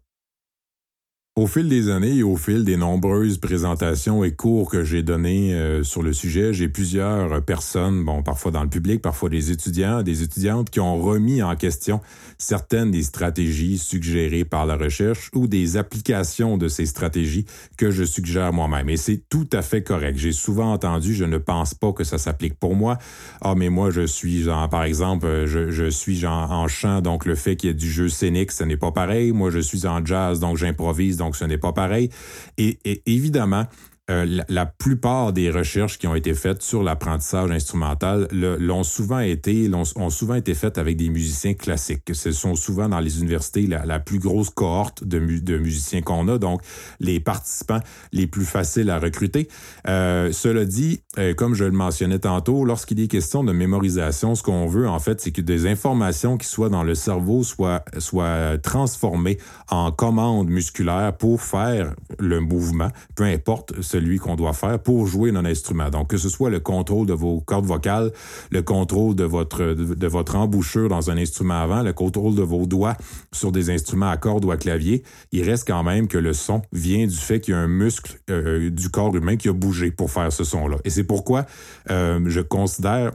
Au 1.36 1.48
fil 1.48 1.68
des 1.68 1.90
années 1.90 2.18
et 2.18 2.22
au 2.22 2.36
fil 2.36 2.62
des 2.62 2.76
nombreuses 2.76 3.38
présentations 3.38 4.22
et 4.22 4.30
cours 4.30 4.70
que 4.70 4.84
j'ai 4.84 5.02
donnés 5.02 5.52
euh, 5.52 5.82
sur 5.82 6.00
le 6.00 6.12
sujet, 6.12 6.52
j'ai 6.52 6.68
plusieurs 6.68 7.42
personnes, 7.44 8.04
bon, 8.04 8.22
parfois 8.22 8.52
dans 8.52 8.62
le 8.62 8.68
public, 8.68 9.02
parfois 9.02 9.28
des 9.30 9.50
étudiants, 9.50 10.04
des 10.04 10.22
étudiantes 10.22 10.70
qui 10.70 10.78
ont 10.78 10.96
remis 10.96 11.42
en 11.42 11.56
question 11.56 12.00
certaines 12.38 12.92
des 12.92 13.02
stratégies 13.02 13.78
suggérées 13.78 14.44
par 14.44 14.64
la 14.64 14.76
recherche 14.76 15.30
ou 15.34 15.48
des 15.48 15.76
applications 15.76 16.56
de 16.56 16.68
ces 16.68 16.86
stratégies 16.86 17.46
que 17.76 17.90
je 17.90 18.04
suggère 18.04 18.52
moi-même. 18.52 18.88
Et 18.88 18.96
c'est 18.96 19.28
tout 19.28 19.48
à 19.52 19.62
fait 19.62 19.82
correct. 19.82 20.16
J'ai 20.16 20.30
souvent 20.30 20.72
entendu, 20.72 21.14
je 21.14 21.24
ne 21.24 21.38
pense 21.38 21.74
pas 21.74 21.92
que 21.92 22.04
ça 22.04 22.16
s'applique 22.16 22.60
pour 22.60 22.76
moi. 22.76 22.96
Ah, 23.40 23.56
mais 23.56 23.70
moi, 23.70 23.90
je 23.90 24.06
suis, 24.06 24.42
genre, 24.42 24.68
par 24.68 24.84
exemple, 24.84 25.46
je, 25.46 25.72
je 25.72 25.90
suis 25.90 26.16
genre, 26.16 26.52
en 26.52 26.68
chant, 26.68 27.00
donc 27.00 27.24
le 27.24 27.34
fait 27.34 27.56
qu'il 27.56 27.70
y 27.70 27.70
ait 27.72 27.74
du 27.74 27.90
jeu 27.90 28.08
scénique, 28.08 28.52
ce 28.52 28.62
n'est 28.62 28.76
pas 28.76 28.92
pareil. 28.92 29.32
Moi, 29.32 29.50
je 29.50 29.58
suis 29.58 29.84
en 29.88 30.04
jazz, 30.06 30.38
donc 30.38 30.58
j'improvise 30.58 31.23
donc 31.24 31.36
ce 31.36 31.44
n'est 31.44 31.58
pas 31.58 31.72
pareil. 31.72 32.10
Et, 32.58 32.78
et 32.84 33.02
évidemment, 33.06 33.64
euh, 34.10 34.42
la, 34.50 34.66
plupart 34.66 35.32
des 35.32 35.50
recherches 35.50 35.96
qui 35.96 36.06
ont 36.06 36.14
été 36.14 36.34
faites 36.34 36.60
sur 36.60 36.82
l'apprentissage 36.82 37.50
instrumental 37.50 38.28
l'ont 38.32 38.82
souvent 38.82 39.20
été 39.20 39.70
ont 39.72 40.10
souvent 40.10 40.34
été 40.34 40.52
faites 40.52 40.76
avec 40.76 40.98
des 40.98 41.08
musiciens 41.08 41.54
classiques. 41.54 42.14
Ce 42.14 42.30
sont 42.30 42.54
souvent 42.54 42.90
dans 42.90 43.00
les 43.00 43.20
universités 43.20 43.66
la, 43.66 43.98
plus 44.00 44.18
grosse 44.18 44.50
cohorte 44.50 45.04
de, 45.04 45.18
de 45.18 45.56
musiciens 45.56 46.02
qu'on 46.02 46.28
a, 46.28 46.36
donc 46.36 46.60
les 47.00 47.18
participants 47.18 47.80
les 48.12 48.26
plus 48.26 48.44
faciles 48.44 48.90
à 48.90 48.98
recruter. 48.98 49.48
Euh, 49.88 50.32
cela 50.32 50.66
dit, 50.66 51.00
euh, 51.16 51.32
comme 51.32 51.54
je 51.54 51.64
le 51.64 51.70
mentionnais 51.70 52.18
tantôt, 52.18 52.66
lorsqu'il 52.66 53.00
est 53.00 53.08
question 53.08 53.42
de 53.42 53.52
mémorisation, 53.52 54.34
ce 54.34 54.42
qu'on 54.42 54.66
veut 54.66 54.86
en 54.86 54.98
fait, 54.98 55.22
c'est 55.22 55.32
que 55.32 55.40
des 55.40 55.66
informations 55.66 56.36
qui 56.36 56.46
soient 56.46 56.68
dans 56.68 56.82
le 56.82 56.94
cerveau 56.94 57.42
soient 57.42 57.82
soient 57.96 58.58
transformées 58.58 59.38
en 59.70 59.92
commandes 59.92 60.50
musculaires 60.50 61.16
pour 61.16 61.40
faire 61.40 61.94
le 62.18 62.40
mouvement, 62.40 62.90
peu 63.14 63.24
importe 63.24 63.80
celui 63.94 64.18
qu'on 64.18 64.34
doit 64.34 64.52
faire 64.52 64.80
pour 64.80 65.06
jouer 65.06 65.30
un 65.30 65.44
instrument. 65.44 65.88
Donc, 65.88 66.08
que 66.08 66.16
ce 66.16 66.28
soit 66.28 66.50
le 66.50 66.58
contrôle 66.58 67.06
de 67.06 67.12
vos 67.12 67.40
cordes 67.40 67.66
vocales, 67.66 68.10
le 68.50 68.62
contrôle 68.62 69.14
de 69.14 69.22
votre, 69.24 69.62
de, 69.62 70.06
votre 70.08 70.34
embouchure 70.34 70.88
dans 70.88 71.10
un 71.10 71.16
instrument 71.16 71.62
avant, 71.62 71.82
le 71.82 71.92
contrôle 71.92 72.34
de 72.34 72.42
vos 72.42 72.66
doigts 72.66 72.96
sur 73.32 73.52
des 73.52 73.70
instruments 73.70 74.10
à 74.10 74.16
cordes 74.16 74.44
ou 74.44 74.50
à 74.50 74.56
clavier, 74.56 75.04
il 75.30 75.48
reste 75.48 75.68
quand 75.68 75.84
même 75.84 76.08
que 76.08 76.18
le 76.18 76.32
son 76.32 76.62
vient 76.72 77.06
du 77.06 77.16
fait 77.16 77.40
qu'il 77.40 77.54
y 77.54 77.56
a 77.56 77.60
un 77.60 77.68
muscle 77.68 78.18
euh, 78.30 78.70
du 78.70 78.88
corps 78.88 79.14
humain 79.14 79.36
qui 79.36 79.48
a 79.48 79.52
bougé 79.52 79.92
pour 79.92 80.10
faire 80.10 80.32
ce 80.32 80.42
son-là. 80.42 80.78
Et 80.84 80.90
c'est 80.90 81.04
pourquoi 81.04 81.46
euh, 81.90 82.20
je 82.26 82.40
considère 82.40 83.12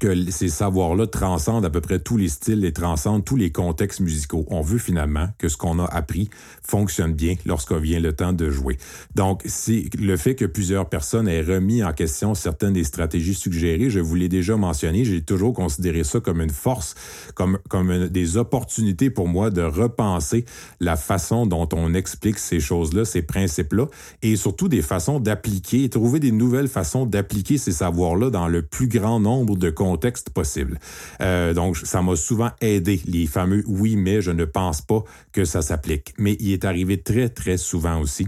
que 0.00 0.30
ces 0.30 0.48
savoirs-là 0.48 1.06
transcendent 1.06 1.64
à 1.64 1.70
peu 1.70 1.80
près 1.80 1.98
tous 1.98 2.16
les 2.16 2.28
styles 2.28 2.64
et 2.64 2.72
transcendent 2.72 3.24
tous 3.24 3.36
les 3.36 3.52
contextes 3.52 4.00
musicaux. 4.00 4.44
On 4.48 4.60
veut 4.60 4.78
finalement 4.78 5.28
que 5.38 5.48
ce 5.48 5.56
qu'on 5.56 5.78
a 5.78 5.84
appris 5.84 6.30
fonctionne 6.62 7.12
bien 7.12 7.34
lorsqu'on 7.46 7.78
vient 7.78 8.00
le 8.00 8.12
temps 8.12 8.32
de 8.32 8.50
jouer. 8.50 8.76
Donc, 9.14 9.42
c'est 9.46 9.88
le 9.98 10.16
fait 10.16 10.34
que 10.34 10.44
plusieurs 10.44 10.88
personnes 10.88 11.28
aient 11.28 11.42
remis 11.42 11.84
en 11.84 11.92
question 11.92 12.34
certaines 12.34 12.72
des 12.72 12.84
stratégies 12.84 13.34
suggérées, 13.34 13.90
je 13.90 14.00
vous 14.00 14.14
l'ai 14.14 14.28
déjà 14.28 14.56
mentionné, 14.56 15.04
j'ai 15.04 15.22
toujours 15.22 15.52
considéré 15.52 16.04
ça 16.04 16.20
comme 16.20 16.40
une 16.40 16.50
force, 16.50 16.94
comme, 17.34 17.58
comme 17.68 18.08
des 18.08 18.36
opportunités 18.36 19.10
pour 19.10 19.28
moi 19.28 19.50
de 19.50 19.62
repenser 19.62 20.44
la 20.80 20.96
façon 20.96 21.46
dont 21.46 21.68
on 21.72 21.94
explique 21.94 22.38
ces 22.38 22.60
choses-là, 22.60 23.04
ces 23.04 23.22
principes-là, 23.22 23.86
et 24.22 24.36
surtout 24.36 24.68
des 24.68 24.82
façons 24.82 25.20
d'appliquer, 25.20 25.88
trouver 25.88 26.20
des 26.20 26.32
nouvelles 26.32 26.68
façons 26.68 27.06
d'appliquer 27.06 27.58
ces 27.58 27.72
savoirs-là 27.72 28.30
dans 28.30 28.48
le 28.48 28.62
plus 28.62 28.88
grand 28.88 29.20
nombre 29.20 29.56
de 29.56 29.70
contexte 29.84 30.30
possible. 30.30 30.78
Euh, 31.20 31.52
donc, 31.52 31.76
ça 31.76 32.00
m'a 32.00 32.16
souvent 32.16 32.50
aidé, 32.60 33.02
les 33.06 33.26
fameux 33.26 33.62
oui, 33.66 33.96
mais 33.96 34.22
je 34.22 34.30
ne 34.30 34.46
pense 34.46 34.80
pas 34.80 35.04
que 35.32 35.44
ça 35.44 35.60
s'applique. 35.60 36.14
Mais 36.18 36.36
il 36.40 36.52
est 36.52 36.64
arrivé 36.64 37.02
très, 37.02 37.28
très 37.28 37.58
souvent 37.58 38.00
aussi 38.00 38.26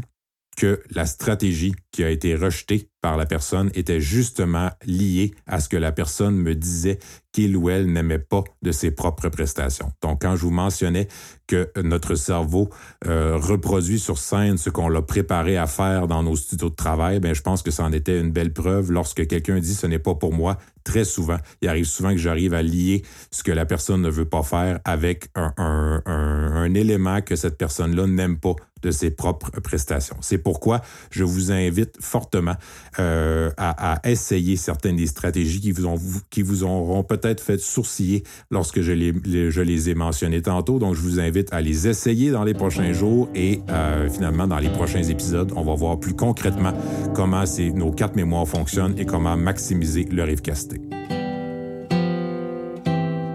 que 0.57 0.83
la 0.91 1.07
stratégie 1.07 1.75
qui 1.93 2.05
a 2.05 2.11
été 2.11 2.35
rejetée 2.35 2.89
par 3.01 3.17
la 3.17 3.27
personne 3.27 3.71
était 3.75 4.01
justement 4.01 4.71
liée 4.85 5.35
à 5.47 5.61
ce 5.61 5.69
que 5.69 5.77
la 5.77 5.93
personne 5.93 6.37
me 6.37 6.55
disait 6.55 6.99
qu'il 7.33 7.57
ou 7.57 7.69
elle 7.69 7.93
n'aimait 7.93 8.19
pas 8.19 8.43
de 8.63 8.73
ses 8.73 8.91
propres 8.91 9.29
prestations. 9.29 9.93
Donc, 10.01 10.23
quand 10.23 10.37
je 10.37 10.43
vous 10.43 10.51
mentionnais 10.51 11.07
que 11.47 11.71
notre 11.83 12.15
cerveau 12.15 12.71
euh, 13.07 13.37
reproduit 13.37 13.99
sur 13.99 14.17
scène 14.17 14.57
ce 14.57 14.71
qu'on 14.71 14.89
l'a 14.89 15.03
préparé 15.03 15.59
à 15.59 15.67
faire 15.67 16.07
dans 16.07 16.23
nos 16.23 16.35
studios 16.35 16.71
de 16.71 16.75
travail, 16.75 17.21
ben 17.21 17.35
je 17.35 17.43
pense 17.43 17.63
que 17.63 17.71
ça 17.71 17.85
en 17.85 17.93
était 17.93 18.19
une 18.19 18.31
belle 18.31 18.53
preuve 18.53 18.91
lorsque 18.91 19.27
quelqu'un 19.27 19.61
dit 19.61 19.75
ce 19.75 19.87
n'est 19.87 19.99
pas 19.99 20.15
pour 20.15 20.33
moi. 20.33 20.57
Très 20.83 21.05
souvent, 21.05 21.37
il 21.61 21.69
arrive 21.69 21.85
souvent 21.85 22.11
que 22.11 22.17
j'arrive 22.17 22.55
à 22.55 22.63
lier 22.63 23.03
ce 23.31 23.43
que 23.43 23.53
la 23.53 23.67
personne 23.67 24.01
ne 24.03 24.11
veut 24.11 24.25
pas 24.25 24.43
faire 24.43 24.81
avec 24.85 25.29
un, 25.35 25.53
un, 25.59 26.03
un, 26.07 26.53
un 26.57 26.75
élément 26.75 27.21
que 27.21 27.37
cette 27.37 27.59
personne-là 27.59 28.07
n'aime 28.07 28.39
pas 28.39 28.55
de 28.83 28.91
ses 28.91 29.11
propres 29.11 29.51
prestations. 29.61 30.17
C'est 30.21 30.39
pourquoi 30.39 30.81
je 31.11 31.25
vous 31.25 31.51
invite 31.51 31.97
fortement 32.01 32.55
euh, 32.99 33.51
à, 33.57 33.95
à, 33.95 34.11
essayer 34.11 34.57
certaines 34.57 34.97
des 34.97 35.07
stratégies 35.07 35.61
qui 35.61 35.73
vous, 35.73 35.87
ont, 35.87 35.97
qui 36.31 36.43
vous 36.43 36.65
auront 36.65 37.03
peut-être 37.03 37.41
fait 37.41 37.59
sourciller 37.59 38.23
lorsque 38.51 38.81
je 38.81 38.93
les, 38.93 39.13
je 39.51 39.61
les 39.61 39.91
ai 39.91 39.95
mentionnées 39.95 40.43
tantôt. 40.43 40.79
Donc, 40.79 40.95
je 40.95 41.01
vous 41.01 41.21
invite 41.21 41.53
à 41.53 41.61
les 41.61 41.89
essayer 41.89 42.31
dans 42.31 42.45
les 42.45 42.55
prochains 42.55 42.93
jours 42.93 43.29
et 43.35 43.61
euh, 43.71 44.09
finalement, 44.09 44.47
dans 44.47 44.59
les 44.59 44.71
prochains 44.71 45.03
épisodes, 45.03 45.53
on 45.57 45.63
va 45.63 45.75
voir 45.75 45.99
plus 45.99 46.15
concrètement 46.15 46.73
comment 47.15 47.45
nos 47.75 47.91
quatre 47.93 48.17
mémoires 48.17 48.49
fonctionnent 48.49 48.95
et 48.99 49.05
comment 49.05 49.37
maximiser 49.37 50.07
leur 50.11 50.29
efficacité. 50.29 50.81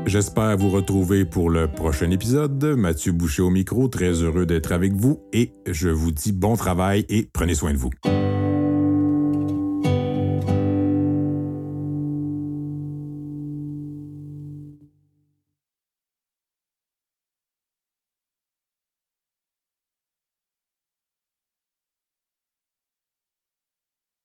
J'espère 0.05 0.57
vous 0.57 0.69
retrouver 0.69 1.23
pour 1.23 1.49
le 1.49 1.67
prochain 1.67 2.11
épisode. 2.11 2.61
Mathieu 2.77 3.13
Boucher 3.13 3.43
au 3.43 3.49
micro, 3.49 3.87
très 3.87 4.11
heureux 4.11 4.45
d'être 4.45 4.73
avec 4.73 4.93
vous 4.93 5.21
et 5.31 5.53
je 5.69 5.87
vous 5.87 6.11
dis 6.11 6.33
bon 6.33 6.57
travail 6.57 7.05
et 7.07 7.29
prenez 7.31 7.55
soin 7.55 7.71
de 7.71 7.77
vous. 7.77 7.91